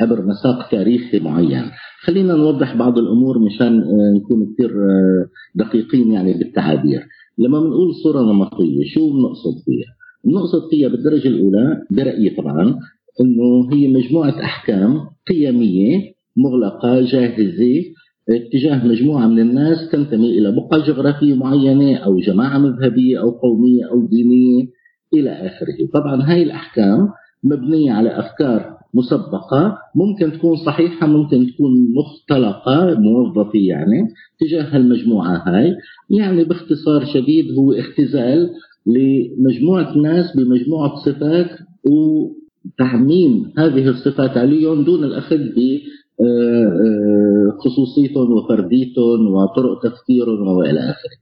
[0.00, 1.64] عبر مساق تاريخي معين.
[2.00, 7.02] خلينا نوضح بعض الأمور مشان آه، نكون كثير آه، دقيقين يعني بالتعابير.
[7.38, 12.78] لما بنقول صورة نمطية شو بنقصد فيها؟ بنقصد فيها بالدرجة الأولى برأيي طبعا
[13.20, 17.82] إنه هي مجموعة أحكام قيمية مغلقة جاهزة
[18.36, 24.06] اتجاه مجموعة من الناس تنتمي إلى بقعة جغرافية معينة أو جماعة مذهبية أو قومية أو
[24.06, 24.66] دينية
[25.14, 25.88] إلى آخره.
[25.94, 27.08] طبعا هاي الأحكام
[27.44, 34.08] مبنية على أفكار مسبقة ممكن تكون صحيحة ممكن تكون مختلقة موظفة يعني
[34.40, 35.76] تجاه المجموعة هاي.
[36.10, 38.50] يعني باختصار شديد هو اختزال
[38.86, 41.50] لمجموعة ناس بمجموعة صفات
[41.84, 45.36] وتعميم هذه الصفات عليهم دون الأخذ
[47.58, 51.16] خصوصيتهم وفرديتهم وطرق تفكيرهم وإلى آخره.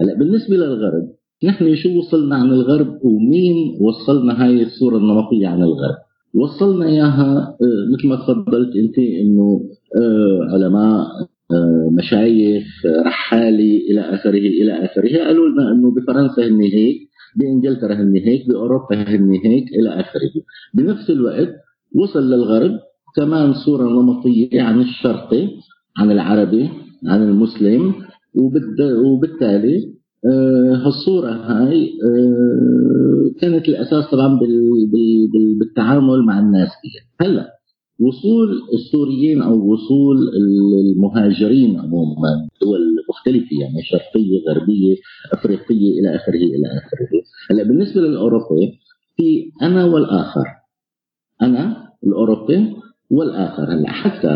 [0.00, 1.08] هلا بالنسبة للغرب
[1.44, 5.96] نحن شو وصلنا عن الغرب ومين وصلنا هاي الصورة النمطية عن الغرب؟
[6.34, 9.60] وصلنا إياها آه، مثل ما تفضلت أنت إنه
[9.96, 11.06] آه، علماء
[11.52, 12.64] آه، مشايخ
[13.06, 16.96] رحالي إلى آخره إلى آخره قالوا لنا إنه بفرنسا هن هيك
[17.36, 20.30] بإنجلترا هن هيك بأوروبا هن هيك إلى آخره
[20.74, 21.54] بنفس الوقت
[21.94, 22.78] وصل للغرب
[23.16, 25.48] كمان صورة نمطية عن الشرقي
[25.96, 26.68] عن العربي
[27.06, 27.94] عن المسلم
[29.04, 29.94] وبالتالي
[30.32, 37.28] آه، هالصورة هاي آه، كانت الأساس طبعا بال- بال- بال- بالتعامل مع الناس فيها.
[37.28, 37.50] هلأ
[38.00, 44.96] وصول السوريين أو وصول المهاجرين عموما دول مختلفة يعني شرقية غربية
[45.32, 47.08] أفريقية إلى آخره إلى آخره.
[47.50, 48.72] هلأ بالنسبة للأوروبي
[49.16, 50.44] في أنا والآخر.
[51.42, 52.74] أنا الأوروبي
[53.10, 54.28] والآخر هلا حتى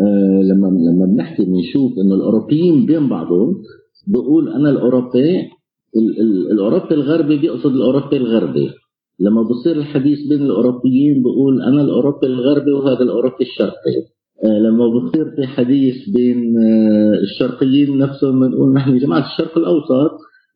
[0.00, 3.54] آه لما لما بنحكي بنشوف إنه الأوروبيين بين بعضهم
[4.06, 5.40] بقول أنا الأوروبي
[5.96, 8.70] ال- ال- الأوروبي الغربي بيقصد الأوروبي الغربي.
[9.20, 13.96] لما بصير الحديث بين الأوروبيين بقول أنا الأوروبي الغربي وهذا الأوروبي الشرقي.
[14.44, 20.12] آه لما بصير في حديث بين آه الشرقيين نفسهم بنقول نحن جماعة الشرق الأوسط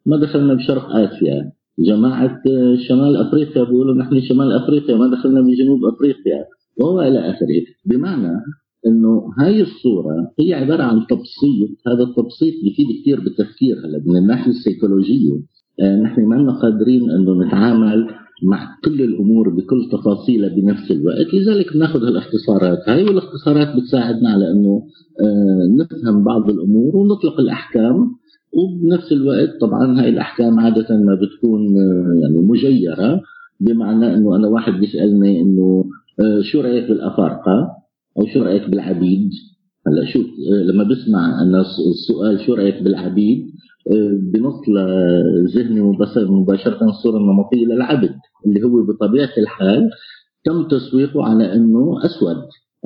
[0.07, 1.53] ما دخلنا بشرق آسيا.
[1.79, 2.43] جماعة
[2.89, 6.45] شمال أفريقيا بيقولوا نحن شمال أفريقيا ما دخلنا بجنوب أفريقيا.
[6.81, 7.63] وهو إلى آخره.
[7.87, 8.33] بمعنى
[8.87, 11.71] إنه هاي الصورة هي عبارة عن تبسيط.
[11.87, 15.35] هذا التبسيط بيفيد كثير بالتفكير هلا من الناحية السيكولوجية.
[15.83, 18.07] آه، نحن ما قادرين إنه نتعامل
[18.43, 21.35] مع كل الأمور بكل تفاصيلها بنفس الوقت.
[21.35, 22.79] لذلك بناخذ هالاختصارات.
[22.89, 24.83] هاي والاختصارات بتساعدنا على إنه
[25.25, 28.19] آه، نفهم بعض الأمور ونطلق الأحكام.
[28.53, 33.21] وبنفس الوقت طبعا هاي الأحكام عادة ما بتكون آه، يعني مجيرة.
[33.61, 35.85] بمعنى إنه أنا واحد بيسألني إنه
[36.43, 37.69] شو رأيك بالأفارقة؟
[38.19, 39.31] أو شو رأيك بالعبيد؟
[39.87, 43.47] هلا شوف آه، لما بسمع أنا الس- السؤال شو رأيك بالعبيد
[43.93, 44.61] آه، بنط
[45.71, 48.11] مباشر- مباشرة الصورة النمطيه للعبد
[48.47, 49.91] اللي هو بطبيعة الحال
[50.45, 52.37] تم تسويقه على إنه أسود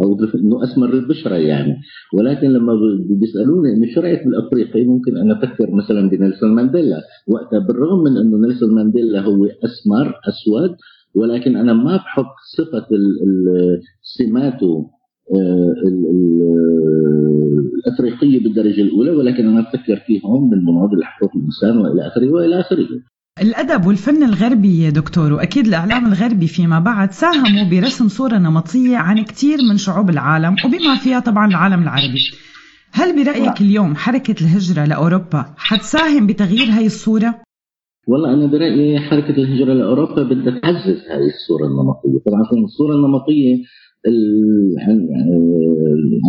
[0.04, 1.76] أو إنه أسمر البشره يعني.
[2.14, 2.72] ولكن لما
[3.20, 6.96] بيسألوني إنه شو رأيك بالأفريقي ممكن أنا أفكر مثلا بنيلسون مانديلا.
[7.28, 10.76] وقتها بالرغم من إنه نيلسون مانديلا هو أسمر أسود
[11.14, 12.86] ولكن أنا ما بحط صفة
[14.02, 14.90] سماته
[15.34, 22.06] آه، ال- ال- الأفريقية بالدرجة الأولى ولكن أنا بفكر فيهم من مناضل حقوق الإنسان وإلى
[22.08, 22.86] آخره وإلى آخره.
[23.42, 29.24] الأدب والفن الغربي يا دكتور وأكيد الإعلام الغربي فيما بعد ساهموا برسم صورة نمطية عن
[29.24, 32.20] كتير من شعوب العالم وبما فيها طبعا العالم العربي.
[32.92, 37.34] هل برأيك اليوم حركة الهجرة لأوروبا حتساهم بتغيير هاي الصورة؟
[38.08, 43.54] والله أنا برأيي حركة الهجرة لاوروبا بدها تعزز هذه الصورة النمطية، طبعا الصورة النمطية؟
[44.06, 45.08] ال- عن-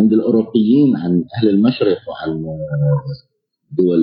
[0.01, 2.43] عند الأوروبيين عن أهل المشرق وعن
[3.77, 3.99] دول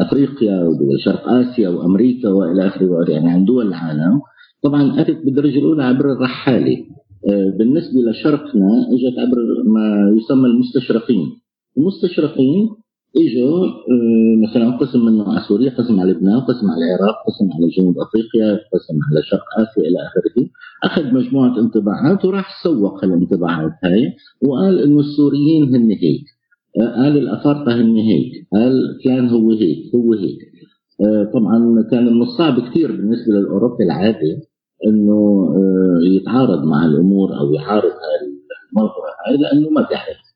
[0.00, 4.20] أفريقيا ودول شرق آسيا وأمريكا وإلى آخره يعني عن دول العالم.
[4.62, 6.76] طبعا أتت بالدرجة الأولى عبر الرحالة.
[7.28, 11.26] آه، بالنسبة لشرقنا إجت عبر ما يسمى المستشرقين.
[11.78, 12.68] المستشرقين
[13.16, 17.68] اجوا آه، مثلا قسم منه على سوريا قسم على لبنان قسم على العراق قسم على
[17.76, 20.46] جنوب أفريقيا قسم على شرق آسيا إلى آخره.
[20.84, 26.24] أخذ مجموعة انطباعات وراح سوق الانطباعات هاي وقال إنه السوريين هن هيك.
[26.80, 28.32] آه، قال الأفارقة هن هيك.
[28.52, 30.38] قال فلان هو هيك هو هيك.
[31.34, 34.36] طبعا كان من الصعب كثير بالنسبة للأوروبي العادي
[34.86, 35.48] إنه
[36.16, 37.92] يتعارض مع الأمور أو يعارض
[38.70, 40.29] الموضوع هاي لأنه ما بيعرف.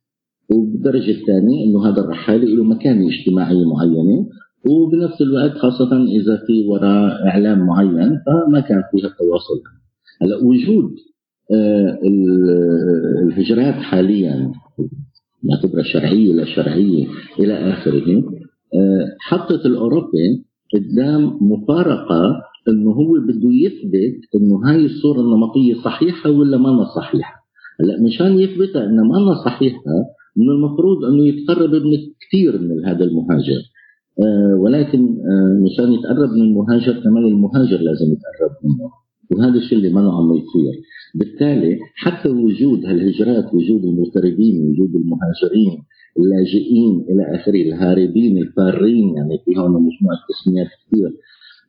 [0.50, 4.26] وبالدرجة الثانية إنه هذا الرحالة له مكانه اجتماعيه معينه
[4.66, 9.60] وبنفس الوقت خاصة إذا في وراء إعلام معين فما كان فيها التواصل
[10.22, 10.90] هلا وجود
[11.52, 11.98] آه،
[13.22, 14.52] الهجرات حاليا
[15.44, 17.06] نعتبرها شرعية لا شرعية
[17.38, 18.22] إلى آخره
[18.74, 26.58] آه، حطت الاوروبي قدام مفارقة إنه هو بده يثبت إنه هاي الصورة النمطية صحيحة ولا
[26.58, 27.44] ما صحيحة.
[27.80, 29.80] هلا مشان يثبتها إنها ما صحيحة
[30.36, 33.60] من المفروض أنه يتقرب من كثير من هذا المهاجر.
[34.22, 38.90] آه ولكن آه مشان يتقرب من المهاجر كمان المهاجر لازم يتقرب منه.
[39.32, 40.82] وهذا الشيء اللي ما عم يصير.
[41.14, 45.82] بالتالي حتى وجود هالهجرات وجود المغتربين وجود المهاجرين
[46.20, 51.10] اللاجئين إلى آخره الهاربين الفارين يعني في هون مجموعة تسميات كثير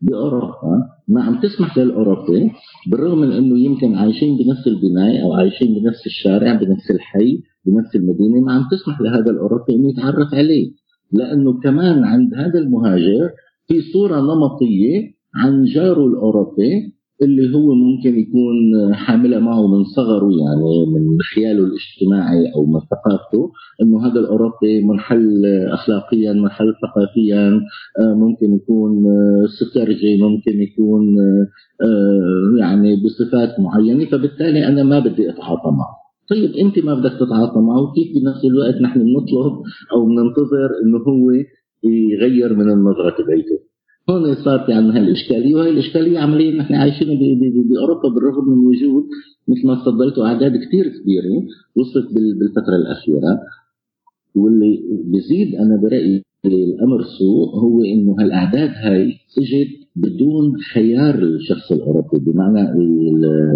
[0.02, 0.90] بأوروبا.
[1.08, 2.52] ما عم تسمح للأوروبي
[2.88, 8.40] بالرغم من إنه يمكن عايشين بنفس البنايه أو عايشين بنفس الشارع بنفس الحي بنفس المدينة
[8.40, 10.72] ما عم تسمح لهذا الأوروبي إنه يتعرف عليه.
[11.12, 13.30] لأنه كمان عند هذا المهاجر
[13.68, 18.56] في صورة نمطية عن جاره الأوروبي اللي هو ممكن يكون
[18.94, 23.52] حاملها معه من صغره يعني من خياله الاجتماعي أو من ثقافته
[23.82, 27.62] إنه هذا الأوروبي منحل اخلاقيا منحل ثقافيا
[28.00, 29.04] آه، ممكن يكون
[29.60, 31.20] سكرجي ممكن يكون
[31.82, 36.06] آه، يعني بصفات معينة فبالتالي أنا ما بدي أتعاطى معه.
[36.30, 39.54] طيب أنت ما بدك تتعاطى معه كيف بنفس الوقت نحن بنطلب
[39.94, 41.32] أو بننتظر إنه هو
[41.84, 43.75] يغير من النظرة تبعيته؟
[44.10, 47.08] هون صار في عندنا هالاشكاليه وهي الإشكالية عمليا نحن عايشين
[47.70, 49.04] بأوروبا بالرغم من وجود
[49.48, 51.44] مثل ما تفضلتوا أعداد كثير كبيرة
[51.76, 53.40] وصلت بالفترة الأخيرة.
[54.36, 62.20] واللي بزيد أنا برأيي الأمر سوء هو إنه هالأعداد هاي إجت بدون خيار للشخص الأوروبي.
[62.20, 62.62] بمعنى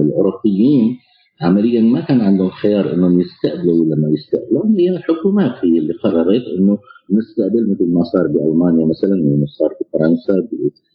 [0.02, 0.98] الأوروبيين
[1.42, 6.44] عمليا ما كان عندهم خيار إنهم يستقبلوا ولا ما يستقبلوا هي الحكومات هي اللي قررت
[6.60, 6.78] إنه
[7.18, 10.36] نستقبل مثل ما صار بألمانيا مثلا وما صار بفرنسا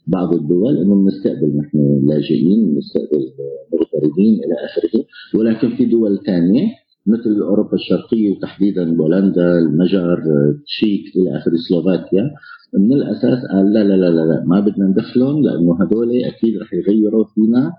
[0.06, 3.24] ببعض الدول إنه نستقبل نحن لاجئين نستقبل
[3.72, 5.04] مغتربين إلى آخره.
[5.38, 6.66] ولكن في دول ثانية
[7.06, 10.18] مثل أوروبا الشرقية وتحديدا بولندا المجر
[10.66, 12.30] تشيك إلى اخره سلوفاكيا
[12.74, 16.74] من الأساس قال لا لا لا لا, لا ما بدنا ندخلهم لأنه هدول أكيد رح
[16.74, 17.72] يغيروا فينا.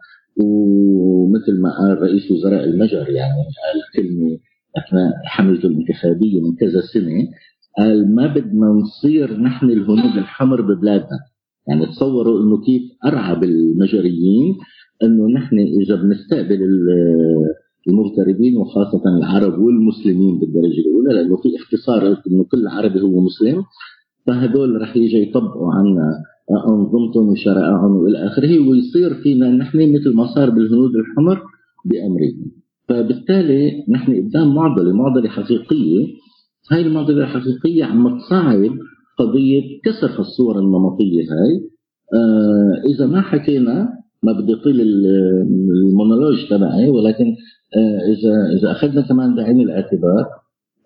[0.44, 4.38] ومثل ما قال رئيس وزراء المجر يعني قال كلمة
[4.78, 7.28] أثناء حملته الانتخابية من كذا سنة
[7.78, 11.20] قال ما بدنا نصير نحن الهنود الحمر ببلادنا.
[11.68, 14.56] يعني تصوروا إنه كيف أرعب المجريين
[15.04, 16.60] إنه نحن إذا بنستقبل
[17.88, 23.64] المغتربين وخاصة العرب والمسلمين بالدرجة الأولى لأنه في اختصار إنه كل عربي هو مسلم
[24.28, 26.24] فهدول رح يجي يطبقوا عنا
[26.70, 31.42] أنظمتهم وشرائعهم وإلى آخره ويصير فينا نحن مثل ما صار بالهنود الحمر
[31.86, 32.46] بأمريكا.
[32.90, 36.08] فبالتالي نحن قدام معضلة معضلة حقيقية
[36.72, 38.70] هاي المعضلة الحقيقية عم تصعب
[39.20, 41.62] قضية كسر الصور النمطية هاي.
[42.14, 43.90] آه إذا ما حكينا
[44.24, 47.26] ما بدي أطيل المونولوج تبعي ولكن
[47.78, 50.26] آه إذا إذا أخذنا كمان بعين الاعتبار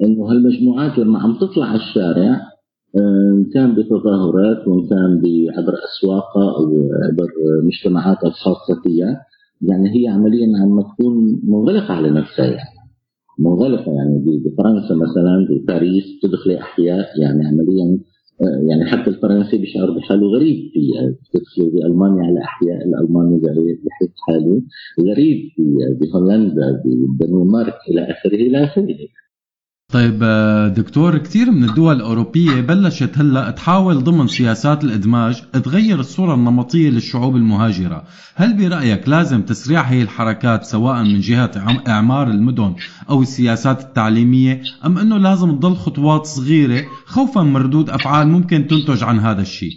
[0.03, 2.41] إنه هالمجموعات لما عم تطلع على الشارع
[2.97, 5.21] إن كان بتظاهرات وإن كان
[5.57, 6.65] عبر أسواقها أو
[7.03, 7.29] عبر
[7.65, 9.21] مجتمعاتها الخاصة فيها
[9.61, 12.78] يعني هي عمليا عم تكون منغلقة على نفسها يعني.
[13.39, 17.99] منغلقة يعني بفرنسا مثلا بباريس تدخلي أحياء يعني عمليا
[18.69, 20.79] يعني حتى الفرنسي بيشعر بحاله غريب في
[21.33, 23.41] تدخلي بألمانيا على أحياء الألماني
[23.85, 24.61] بحس حاله
[25.01, 25.63] غريب في
[26.01, 28.97] بهولندا بالدنمارك إلى آخره إلى آخره.
[29.93, 36.33] طيب آه، دكتور كثير من الدول الأوروبية بلشت هلأ تحاول ضمن سياسات الإدماج تغير الصورة
[36.35, 38.03] النمطية للشعوب المهاجرة.
[38.35, 41.51] هل برأيك لازم تسريع هي الحركات سواء من جهة
[41.87, 42.75] إعمار المدن
[43.09, 49.03] أو السياسات التعليمية أم أنه لازم تضل خطوات صغيرة خوفا من ردود أفعال ممكن تنتج
[49.03, 49.73] عن هذا الشيء؟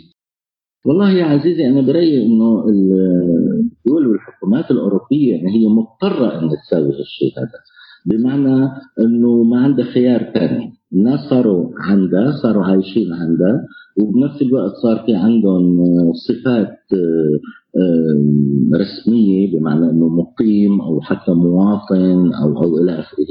[0.86, 7.72] والله يا عزيزي أنا برأيي أنه الدول والحكومات الأوروبية هي مضطرة أن تساوي هالشيء هذا.
[8.06, 8.68] بمعنى
[9.00, 13.66] إنه ما عنده خيار ثاني الناس صاروا عندها صاروا عايشين عندها
[14.00, 17.38] وبنفس الوقت صار في عندهم آه، صفات آه،
[17.76, 23.26] آه، رسمية بمعنى إنه مقيم أو حتى مواطن أو أو إلى آخره.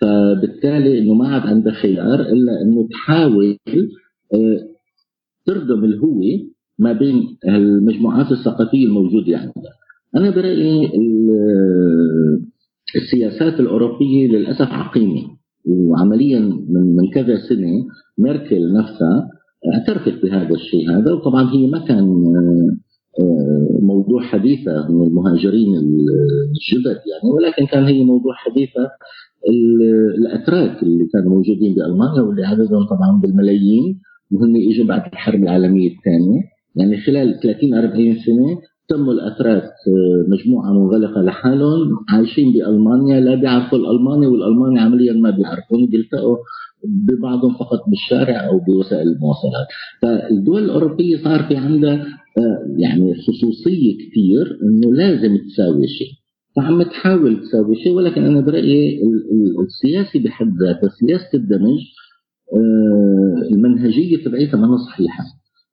[0.00, 3.58] فبالتالي إنه ما عاد عندها خيار إلا إنه تحاول
[5.46, 6.48] تردم الهوية
[6.78, 9.72] ما بين المجموعات الثقافية الموجودة عندها
[10.16, 10.90] أنا برأيي
[12.96, 15.22] السياسات الأوروبية للأسف عقيمة
[15.66, 17.86] وعمليا من من كذا سنة
[18.18, 19.28] ميركل نفسها
[19.74, 22.08] اعترفت بهذا الشيء هذا وطبعا هي ما كان
[23.20, 28.90] آه، موضوع حديثة من المهاجرين الجدد يعني ولكن كان هي موضوع حديثة
[30.18, 34.00] الأتراك اللي كانوا موجودين بألمانيا واللي عددهم طبعا بالملايين
[34.32, 36.40] وهن إجوا بعد الحرب العالمية الثانية.
[36.76, 38.58] يعني خلال 30 40 سنة
[38.88, 45.86] تموا الأتراك آه، مجموعة منغلقة لحالهم عايشين بألمانيا لا بيعرفوا الألماني والألماني عمليا ما بيعرفون
[45.86, 46.36] بيلتقوا
[46.84, 49.66] ببعضهم فقط بالشارع أو بوسائل المواصلات.
[50.02, 52.06] فالدول الأوروبية صار في عندها
[52.38, 56.12] آه، يعني خصوصية كثير إنه لازم تساوي شيء.
[56.56, 59.00] فعم تحاول تساوي شيء ولكن أنا برأيي
[59.66, 61.78] السياسي بحد ذاته سياسة الدمج
[62.54, 65.24] آه، المنهجية تبعيتها ما صحيحة.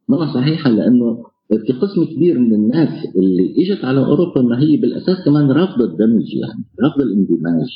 [0.09, 5.25] ما صحيحة لأنه في قسم كبير من الناس اللي إجت على أوروبا ما هي بالأساس
[5.25, 7.69] كمان رافضة الدمج يعني رافضة الاندماج.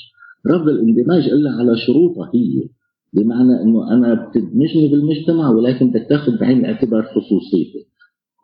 [0.47, 2.67] رافضة الاندماج إلا على شروطها هي.
[3.13, 7.87] بمعنى إنه أنا بتدمجني بالمجتمع ولكن بدك تاخذ بعين الاعتبار خصوصيتي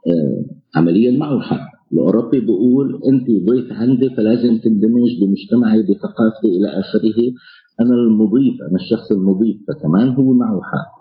[0.07, 0.45] آه
[0.75, 7.33] عمليا معه حق الأوروبي بيقول أنت ضيف عندي فلازم تندمج بمجتمعي بثقافتي إلى آخره.
[7.81, 10.91] أنا المضيف أنا الشخص المضيف فكمان هو معه حق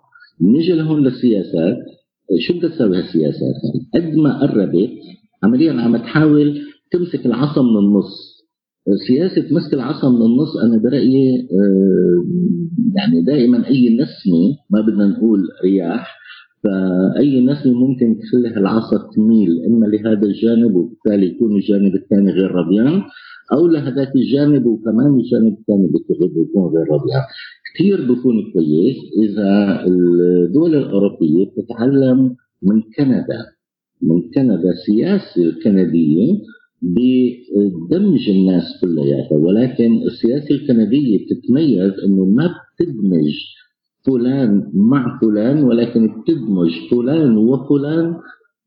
[0.41, 1.77] نيجي لهون للسياسات.
[2.39, 3.55] شو بدها تسوي هالسياسات
[3.95, 4.91] قد ما قربت
[5.43, 6.61] عمليا عم تحاول
[6.93, 8.35] تمسك العصا من النص.
[9.09, 12.25] سياسة مسك العصا من النص أنا برأيي آه،
[12.97, 16.19] يعني دائما أي نسمة ما بدنا نقول رياح
[16.65, 23.03] فأي نسمة ممكن تخلي العصا تميل إما لهذا الجانب وبالتالي يكون الجانب الثاني غير رضيان
[23.53, 27.21] أو لهذاك الجانب وكمان الجانب الثاني بيكون غير ربيع
[27.75, 33.41] كثير بيكون كويس إذا الدول الأوروبية بتتعلم من كندا
[34.03, 36.39] من كندا السياسة الكنديه
[36.83, 43.33] بدمج الناس كلياتها ولكن السياسة الكندية بتتميز إنه ما بتدمج
[44.07, 48.15] فلان مع فلان ولكن بتدمج فلان وفلان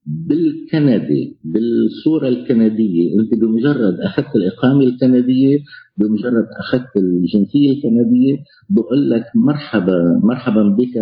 [0.08, 3.20] بالكندي بالصورة الكندية.
[3.20, 5.60] أنت بمجرد أخذت الإقامة الكندية
[5.98, 8.38] بمجرد أخذت الجنسية الكندية
[8.70, 10.96] بقول لك مرحبا مرحبا بك.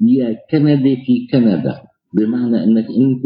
[0.00, 1.74] يا كندي في كندا.
[2.14, 3.22] بمعنى أنك أنت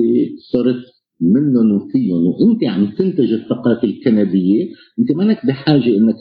[0.52, 0.84] صرت
[1.20, 2.26] منهم وفيهم.
[2.26, 4.68] وأنت عم تنتج الثقافة الكندية.
[4.98, 6.16] أنت مانك بحاجة إنك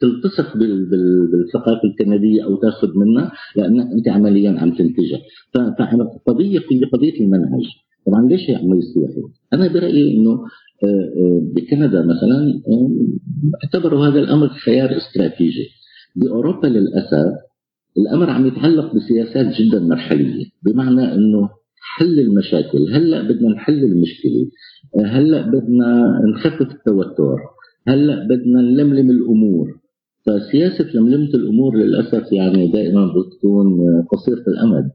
[0.00, 5.20] تلتصق بالثقافة الكندية أو تاخذ منها لانك أنت عمليا عم تنتجها.
[6.26, 6.58] فقضيه
[6.92, 7.85] قضية المنهج.
[8.06, 10.30] طبعا ليش يعمل السياحي؟ أنا برأيي إنه
[10.84, 12.90] آه، آه، بكندا مثلا آه،
[13.64, 15.68] اعتبروا هذا الأمر خيار استراتيجي.
[16.16, 17.34] بأوروبا للأسف
[17.98, 20.44] الأمر عم يتعلق بسياسات جدا مرحلية.
[20.62, 21.48] بمعنى إنه
[21.80, 22.78] حل المشاكل.
[22.92, 24.46] هلأ بدنا نحل المشكلة.
[25.04, 27.38] هلأ بدنا نخفف التوتر.
[27.88, 29.80] هلأ بدنا نلملم الأمور.
[30.26, 33.78] فسياسة لملمة الأمور للأسف يعني دائما بتكون
[34.12, 34.90] قصيرة الأمد.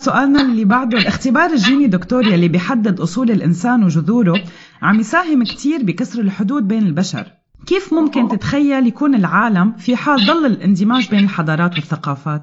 [0.00, 4.34] سؤالنا اللي بعده الاختبار الجيني دكتور يلي بيحدد أصول الإنسان وجذوره
[4.82, 7.26] عم يساهم كتير بكسر الحدود بين البشر.
[7.66, 12.42] كيف ممكن تتخيل يكون العالم في حال ضل الاندماج بين الحضارات والثقافات؟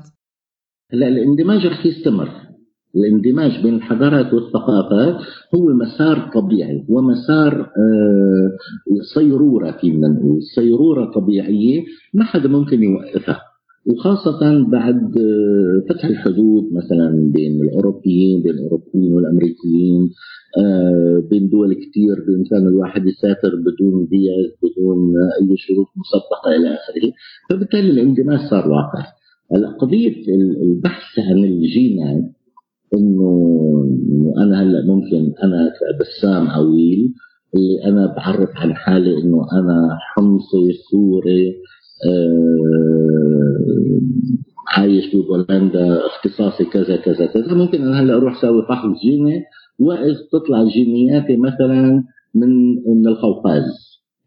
[0.93, 2.29] هلا الاندماج رح يستمر.
[2.95, 5.15] الاندماج بين الحضارات والثقافات
[5.55, 8.49] هو مسار طبيعي ومسار آه،
[9.13, 10.39] صيرورة فينا نقول.
[10.55, 11.83] صيرورة طبيعية
[12.13, 13.41] ما حدا ممكن يوقفها.
[13.87, 15.13] وخاصة بعد
[15.89, 20.09] فتح الحدود مثلا بين الأوروبيين بين الأوروبيين والأمريكيين
[20.57, 27.11] آه، بين دول كثير بإمكان الواحد يسافر بدون فيز بدون أي شروط مسبقة إلى آخره.
[27.49, 29.05] فبالتالي الاندماج صار واقع.
[29.79, 30.15] قضية
[30.63, 32.23] البحث عن الجينات
[32.93, 37.13] إنه أنا هلأ ممكن أنا كبسام عويل
[37.55, 41.53] اللي أنا بعرف عن حالي إنه أنا حمصي سوري آه،
[44.67, 47.53] عايش في بولندا اختصاصي كذا كذا كذا.
[47.53, 49.43] ممكن أنا هلا أروح أسوي فحص جيني
[49.79, 52.03] واذ تطلع جينياتي مثلا
[52.35, 53.63] من من القوقاز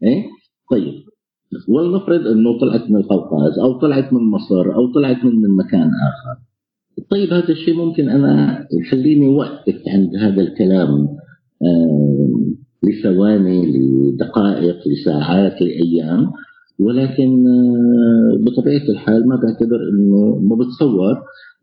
[0.03, 0.25] إيه؟
[0.71, 0.95] طيب
[1.69, 6.41] ولنفرض إنه طلعت من القوقاز أو طلعت من مصر أو طلعت من من مكان آخر.
[7.11, 10.91] طيب هذا الشيء ممكن أنا يخليني أوقف عند هذا الكلام
[11.63, 12.41] آه
[12.83, 16.33] لثواني لدقائق لساعات لأيام.
[16.79, 21.17] ولكن آه، بطبيعة الحال ما بعتبر إنه ما بتصور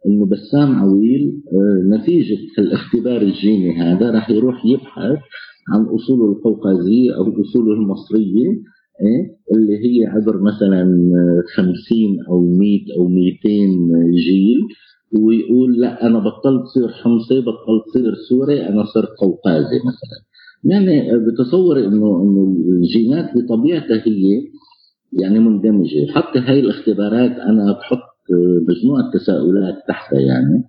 [0.07, 5.19] إنه بسام عويل آه، نتيجة الاختبار الجيني هذا راح يروح يبحث
[5.73, 8.49] عن أصوله القوقازية أو أصوله المصرية
[9.01, 10.83] إيه؟ اللي هي عبر مثلا
[11.55, 11.75] 50
[12.29, 13.39] أو 100 أو 200
[14.11, 14.59] جيل
[15.21, 20.25] ويقول لا أنا بطلت صير حمصي بطلت صير سوري أنا صرت قوقازي مثلا
[20.63, 24.41] يعني بتصور إنه إنه الجينات بطبيعتها هي
[25.13, 26.11] يعني مندمجة.
[26.15, 28.15] حتى هاي الاختبارات أنا بحط
[28.69, 30.63] مجموعة تساؤلات تحتها يعني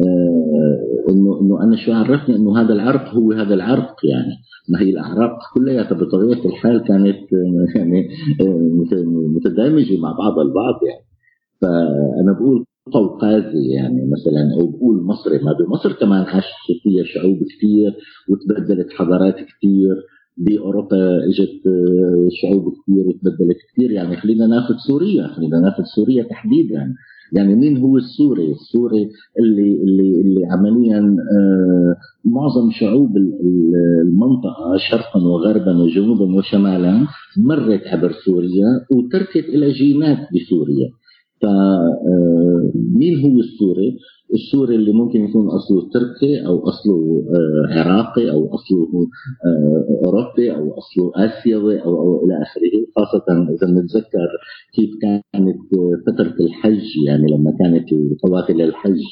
[0.00, 4.32] آه، إنه إنه أنا شو عرفني؟ إنه هذا العرق هو هذا العرق يعني.
[4.68, 8.08] ما هي الأعراق كلياتها بطبيعة الحال كانت آه، يعني
[8.40, 9.04] آه،
[9.36, 11.06] متدامجه مع بعض البعض يعني.
[11.62, 15.38] فأنا بقول قوقازي يعني مثلا أو بقول مصري.
[15.38, 16.46] ما بمصر كمان عاشت
[16.82, 17.94] فيها شعوب كثير
[18.28, 19.96] وتبدلت حضارات كثير
[20.36, 21.62] بأوروبا إجت
[22.42, 26.94] شعوب كثير وتبدلت كثير يعني خلينا ناخذ سوريا خلينا ناخذ سوريا تحديدا
[27.32, 35.82] يعني مين هو السوري؟ السوري اللي اللي اللي عمليا آه، معظم شعوب المنطقة شرقا وغربا
[35.82, 37.06] وجنوبا وشمالا
[37.36, 40.88] مرت عبر سوريا وتركت إلى جينات بسوريا.
[41.42, 43.96] فمين آه، هو السوري؟
[44.34, 49.08] السوري اللي ممكن يكون أصله تركي أو أصله آه، عراقي أو أصله
[49.46, 54.28] آه، أوروبي أو أصله آسيوي أو, أو إلى آخره خاصة إذا نتذكر
[54.74, 55.58] كيف كانت
[56.06, 57.88] فترة الحج يعني لما كانت
[58.22, 59.02] قوافل الحج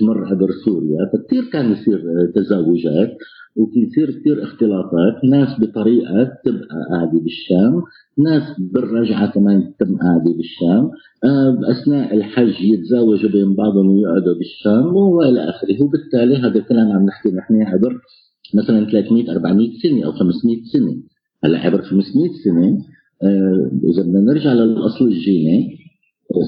[0.00, 2.02] تمر عبر سوريا فكثير كان يصير
[2.34, 3.16] تزاوجات
[3.56, 7.82] وكيصير كثير اختلاطات ناس بطريقة تبقى قاعدة بالشام
[8.18, 10.90] ناس بالرجعة كمان تم قاعدة بالشام
[11.24, 15.82] آه، أثناء الحج يتزاوجوا بين بعضهم ويقعدوا بالشام وإلى آخره.
[15.82, 18.00] وبالتالي هذا الكلام عم نحكي نحن عبر
[18.54, 20.96] مثلا 300 400 سنة أو 500 سنة.
[21.44, 22.78] هلأ عبر 500 سنة
[23.22, 25.78] آه، إذا بدنا نرجع للأصل الجيني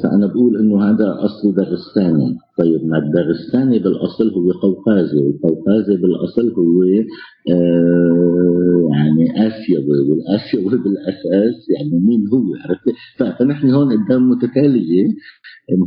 [0.02, 6.82] فأنا بقول إنه هذا أصل داغستاني طيب ما الداغستاني بالأصل هو قوقازي والقوقازي بالأصل هو
[7.52, 15.06] آه يعني آسيوي والآسيوي بالأساس يعني مين هو عرفت؟ فنحن هون قدام متتالية.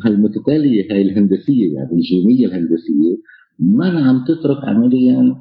[0.05, 3.17] هالمتتالية هاي الهندسية يعني الجينية الهندسية
[3.59, 5.35] ما عم تترك عمليا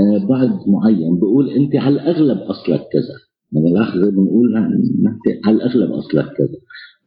[0.00, 1.18] آه بعد معين.
[1.18, 3.16] بقول أنت على الأغلب أصلك كذا.
[3.52, 4.56] يعني لاحظة بنقول
[5.44, 6.58] على الأغلب أصلك كذا.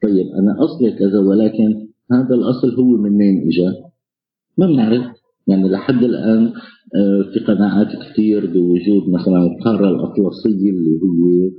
[0.03, 3.73] طيب أنا أصلي كذا ولكن هذا الأصل هو منين إجا؟
[4.57, 5.05] ما بنعرف.
[5.47, 6.53] يعني لحد الآن
[6.95, 11.51] آه، في قناعات كثير بوجود مثلا القارة الأطلسية اللي هي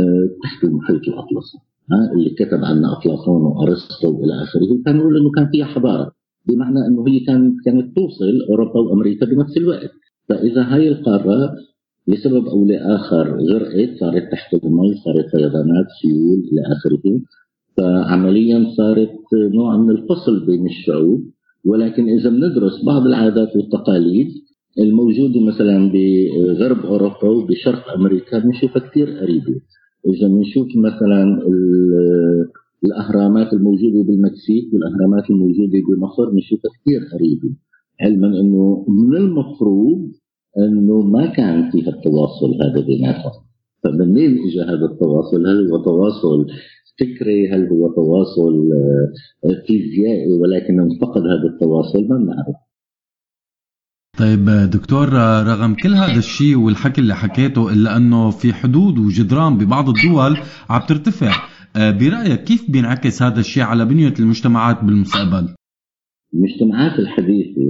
[0.00, 1.58] آه، تحت المحيط الأطلسي.
[1.92, 4.82] ها اللي كتب عنها أفلاطون وأرسطو وإلى آخره.
[4.84, 6.12] كان يقول إنه كان فيها حضارة
[6.48, 9.90] بمعنى إنه هي كانت كانت توصل أوروبا وأمريكا بنفس الوقت.
[10.28, 11.54] فإذا هاي القارة
[12.08, 17.20] لسبب أو لآخر غرقت صارت تحت المي صارت فيضانات سيول إلى آخره.
[17.76, 19.18] فعمليا صارت
[19.54, 21.20] نوع من الفصل بين الشعوب
[21.64, 24.28] ولكن إذا بندرس بعض العادات والتقاليد
[24.78, 29.60] الموجودة مثلا بغرب أوروبا وبشرق أمريكا بنشوفها كثير قريبة
[30.06, 31.38] إذا بنشوف مثلا
[32.84, 37.56] الأهرامات الموجودة بالمكسيك والأهرامات الموجودة بمصر بنشوفها كثير قريبة
[38.00, 40.10] علما أنه من المفروض
[40.58, 43.32] أنه ما كان فيها التواصل هذا بيناتهم
[43.84, 46.46] فمنين اجى هذا التواصل؟ هل هو تواصل
[47.00, 48.70] فكري هل هو تواصل
[49.44, 52.56] آه، فيزيائي ولكن انفقد هذا التواصل ما بنعرف
[54.18, 55.08] طيب دكتور
[55.46, 60.36] رغم كل هذا الشيء والحكي اللي حكيته إلا أنه في حدود وجدران ببعض الدول
[60.70, 61.32] عم ترتفع
[61.76, 65.54] آه، برأيك كيف بينعكس هذا الشيء على بنية المجتمعات بالمستقبل؟
[66.34, 67.60] المجتمعات الحديثة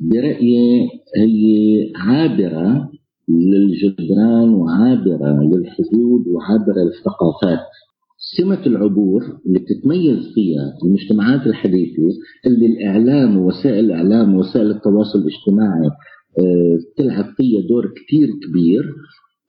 [0.00, 2.90] برأيي هي عابرة
[3.28, 7.66] للجدران وعابرة للحدود وعابرة للثقافات
[8.18, 12.02] سمة العبور اللي بتتميز فيها المجتمعات الحديثة
[12.46, 15.90] اللي الإعلام ووسائل الإعلام ووسائل التواصل الاجتماعي
[16.38, 18.82] آه، تلعب فيها دور كتير كبير.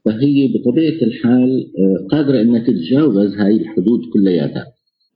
[0.05, 1.49] فهي بطبيعة الحال
[1.79, 4.65] آه، قادرة أنها تتجاوز هاي الحدود كلياتها.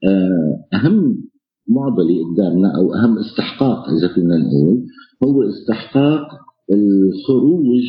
[0.08, 1.24] آه، أهم
[1.70, 4.86] معضلة قدامنا أو أهم استحقاق إذا فينا نقول
[5.24, 6.28] هو استحقاق
[6.72, 7.82] الخروج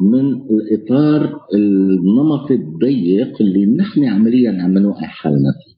[0.00, 5.74] من الإطار النمطي الضيق اللي نحن عمليا عم نوقع حالنا فيه.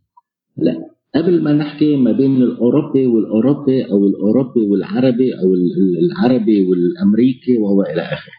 [0.64, 0.76] لا
[1.14, 5.54] قبل ما نحكي ما بين الأوروبي والأوروبي أو الأوروبي والعربي أو
[6.04, 8.32] العربي والأمريكي وهو إلى آخره.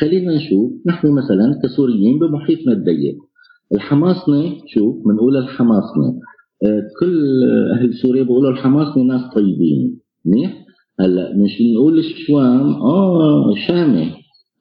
[0.00, 3.16] خلينا نشوف نحن مثلا كسوريين بمحيطنا الضيق.
[3.74, 6.20] الحماصنه شوف بنقول الحماصنه
[6.64, 7.42] آه، كل
[7.72, 10.64] أهل سوريا بيقولوا الحماصنه ناس طيبين منيح؟
[11.00, 14.10] هلا مش نقول الشوام آه شامي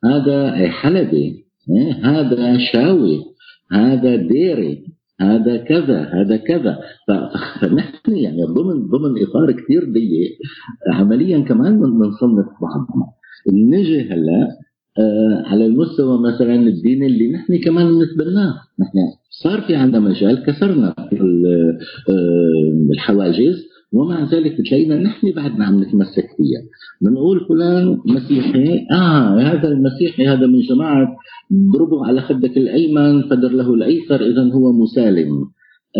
[0.06, 1.46] هذا حلبي
[2.04, 3.20] هذا شاوي
[3.72, 4.84] هذا ديري
[5.22, 6.80] هذا كذا هذا كذا.
[7.62, 10.32] فنحن يعني ضمن ضمن إطار كثير ضيق
[10.94, 13.06] عمليا كمان بن- بنصنف بعضنا.
[13.54, 14.48] نجي هلا
[15.00, 18.98] آه، على المستوى مثلا الديني اللي نحن كمان بنتبناه نحن
[19.30, 21.78] صار في عندنا مجال كسرنا آه،
[22.94, 23.71] الحواجز.
[23.94, 26.62] ومع ذلك بتلاقينا نحن بعدنا عم نتمسك فيها.
[27.02, 28.88] بنقول فلان مسيحي.
[28.92, 31.16] آه هذا المسيحي هذا من جماعة
[31.74, 35.30] ضربه على خدك الأيمن فدر له الأيسر اذا هو مسالم.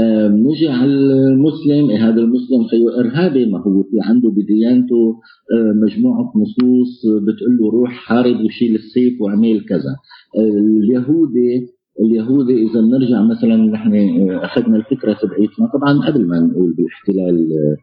[0.02, 5.20] آه، نجي على المسلم إيه هذا المسلم خيو إرهابي ما هو في عنده بديانته.
[5.54, 9.96] آه، مجموعة نصوص بتقول له روح حارب وشيل السيف واعمل كذا.
[10.38, 11.68] آه، اليهودي
[12.00, 13.94] اليهودي إذا بنرجع مثلا نحن
[14.30, 15.68] أخذنا الفكرة تبعيتنا.
[15.74, 17.78] طبعا قبل ما نقول بالاحتلال آه،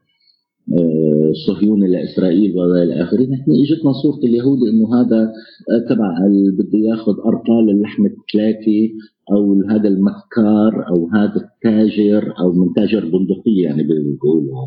[0.78, 5.20] آه، الصهيوني لإسرائيل وإلى آخره نحن إجتنا صورة اليهودي إنه هذا
[5.70, 6.10] آه، تبع
[6.58, 8.88] بده ياخذ ارطال اللحم الثلاثه
[9.32, 14.66] أو هذا المكار أو هذا التاجر أو من تاجر بندقية يعني بيقولوا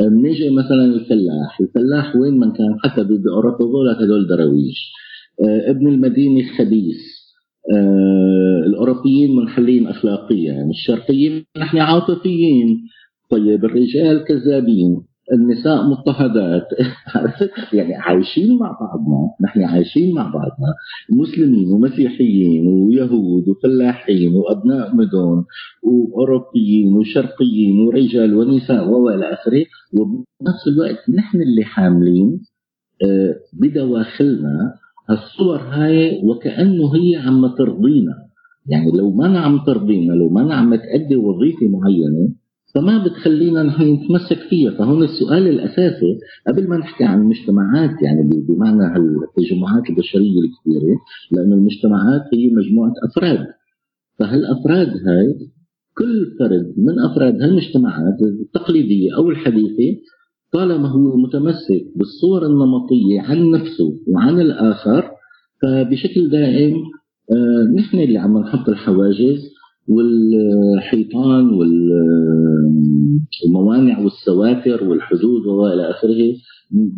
[0.00, 4.92] آه، بنيجي مثلا الفلاح، الفلاح وين ما كان؟ حتى ب- باوروبا دراويش
[5.44, 7.17] آه، ابن المدينة خبيث.
[7.74, 12.78] آه، الأوروبيين منحلين اخلاقيا يعني الشرقيين نحن عاطفيين.
[13.30, 15.02] طيب الرجال كذابين
[15.32, 16.68] النساء مضطهدات؟
[17.72, 20.74] يعني عايشين مع بعضنا نحن عايشين مع بعضنا.
[21.10, 25.44] مسلمين ومسيحيين ويهود وفلاحين وأبناء مدن
[25.82, 29.64] وأوروبيين وشرقيين ورجال ونساء وإلى آخره.
[29.92, 32.40] وبنفس الوقت نحن اللي حاملين
[33.04, 34.74] آه، بدواخلنا
[35.10, 38.14] هالصور هاي وكأنه هي عم ترضينا.
[38.66, 42.28] يعني لو ما عم ترضينا لو ما عم تأدي وظيفة معينة
[42.74, 44.70] فما بتخلينا نحن نتمسك فيها.
[44.70, 50.96] فهون السؤال الأساسي قبل ما نحكي عن المجتمعات يعني بمعنى هالتجمعات البشرية الكبيرة
[51.32, 53.46] لأنه المجتمعات هي مجموعة أفراد.
[54.18, 55.48] فهالافراد هاي
[55.98, 60.00] كل فرد من أفراد هالمجتمعات التقليدية أو الحديثة
[60.52, 65.10] طالما هو متمسك بالصور النمطية عن نفسه وعن الآخر
[65.62, 66.74] فبشكل دائم
[67.32, 69.50] آه، نحن اللي عم نحط الحواجز
[69.88, 71.50] والحيطان
[73.44, 76.34] والموانع والسواتر والحدود وإلى آخره.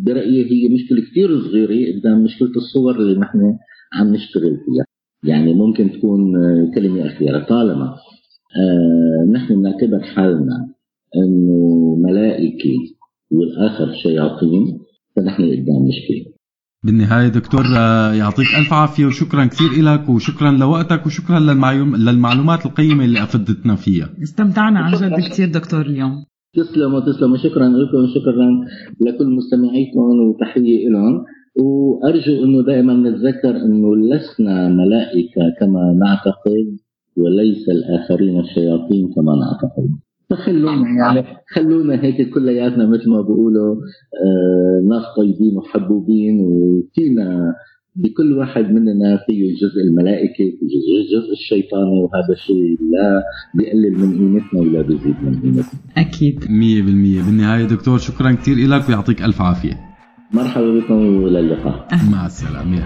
[0.05, 3.57] برأيي هي مشكلة كثير صغيرة قدام مشكلة الصور اللي نحن
[3.93, 4.85] عم نشتغل فيها.
[5.23, 7.39] يعني ممكن تكون آه، كلمة أخيرة.
[7.39, 7.95] طالما
[8.57, 10.69] آه، نحن بنعتبر حالنا
[11.15, 12.73] إنه ملائكة
[13.31, 14.79] والآخر شياطين
[15.15, 16.33] فنحن قدام مشكلة.
[16.83, 23.05] بالنهاية دكتور آه، يعطيك ألف عافية وشكرا كثير لك وشكرا لوقتك وشكرا للمعلوم- للمعلومات القيمة
[23.05, 24.09] اللي أفدتنا فيها.
[24.23, 26.25] استمتعنا عن جد كثير دكتور اليوم.
[26.55, 28.47] تسلموا تسلموا شكرا لكم وشكرا
[29.01, 31.23] لكل مستمعيكم وتحية لهم
[31.59, 36.77] وأرجو إنه دائما نتذكر إنه لسنا ملائكة كما نعتقد
[37.17, 39.89] وليس الآخرين الشياطين كما نعتقد.
[40.31, 47.55] فخلونا يعني خلونا هيك كلياتنا مثل ما بيقولوا آه ناس طيبين وحبوبين وفينا
[47.95, 53.23] بكل واحد مننا فيه جزء الملائكة في جزء, جزء الشيطاني وهذا الشيء لا
[53.55, 55.79] بيقلل من قيمتنا ولا بيزيد من قيمتنا.
[55.97, 56.39] أكيد.
[56.49, 57.21] مية بالمية.
[57.21, 59.79] بالنهاية دكتور شكرا كثير لك ويعطيك ألف عافية.
[60.33, 61.87] مرحبا بكم وإلى اللقاء.
[62.11, 62.85] مع السلامة.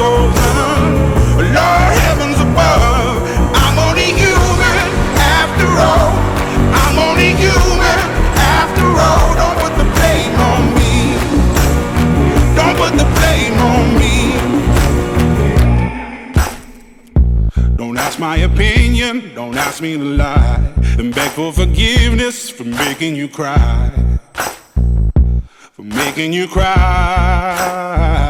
[0.00, 0.32] Lord
[2.04, 3.20] heavens above,
[3.64, 4.78] I'm only human
[5.36, 6.12] after all.
[6.82, 7.98] I'm only human
[8.56, 9.34] after all.
[9.40, 10.94] Don't put the blame on me.
[12.56, 14.16] Don't put the blame on me.
[17.76, 20.72] Don't ask my opinion, don't ask me to lie.
[20.98, 23.90] And beg for forgiveness for making you cry.
[25.72, 28.29] For making you cry.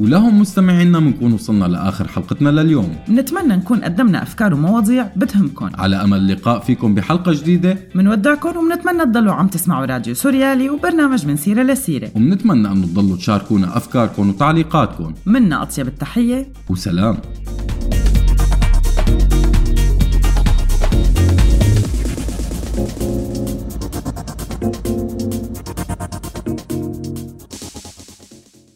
[0.00, 2.96] ولهم مستمعينا بنكون وصلنا لآخر حلقتنا لليوم.
[3.08, 5.70] بنتمنى نكون قدمنا أفكار ومواضيع بتهمكن.
[5.74, 7.78] على أمل اللقاء فيكم بحلقة جديدة.
[7.94, 12.10] منودعكم وبنتمنى تضلوا عم تسمعوا راديو سوريالي وبرنامج من سيرة لسيرة.
[12.16, 16.48] وبنتمنى انه تضلوا تشاركونا افكاركم وتعليقاتكم منا أطيب التحية.
[16.68, 17.16] وسلام.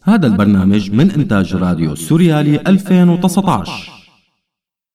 [0.09, 3.98] هذا البرنامج من إنتاج راديو سوريالي 2019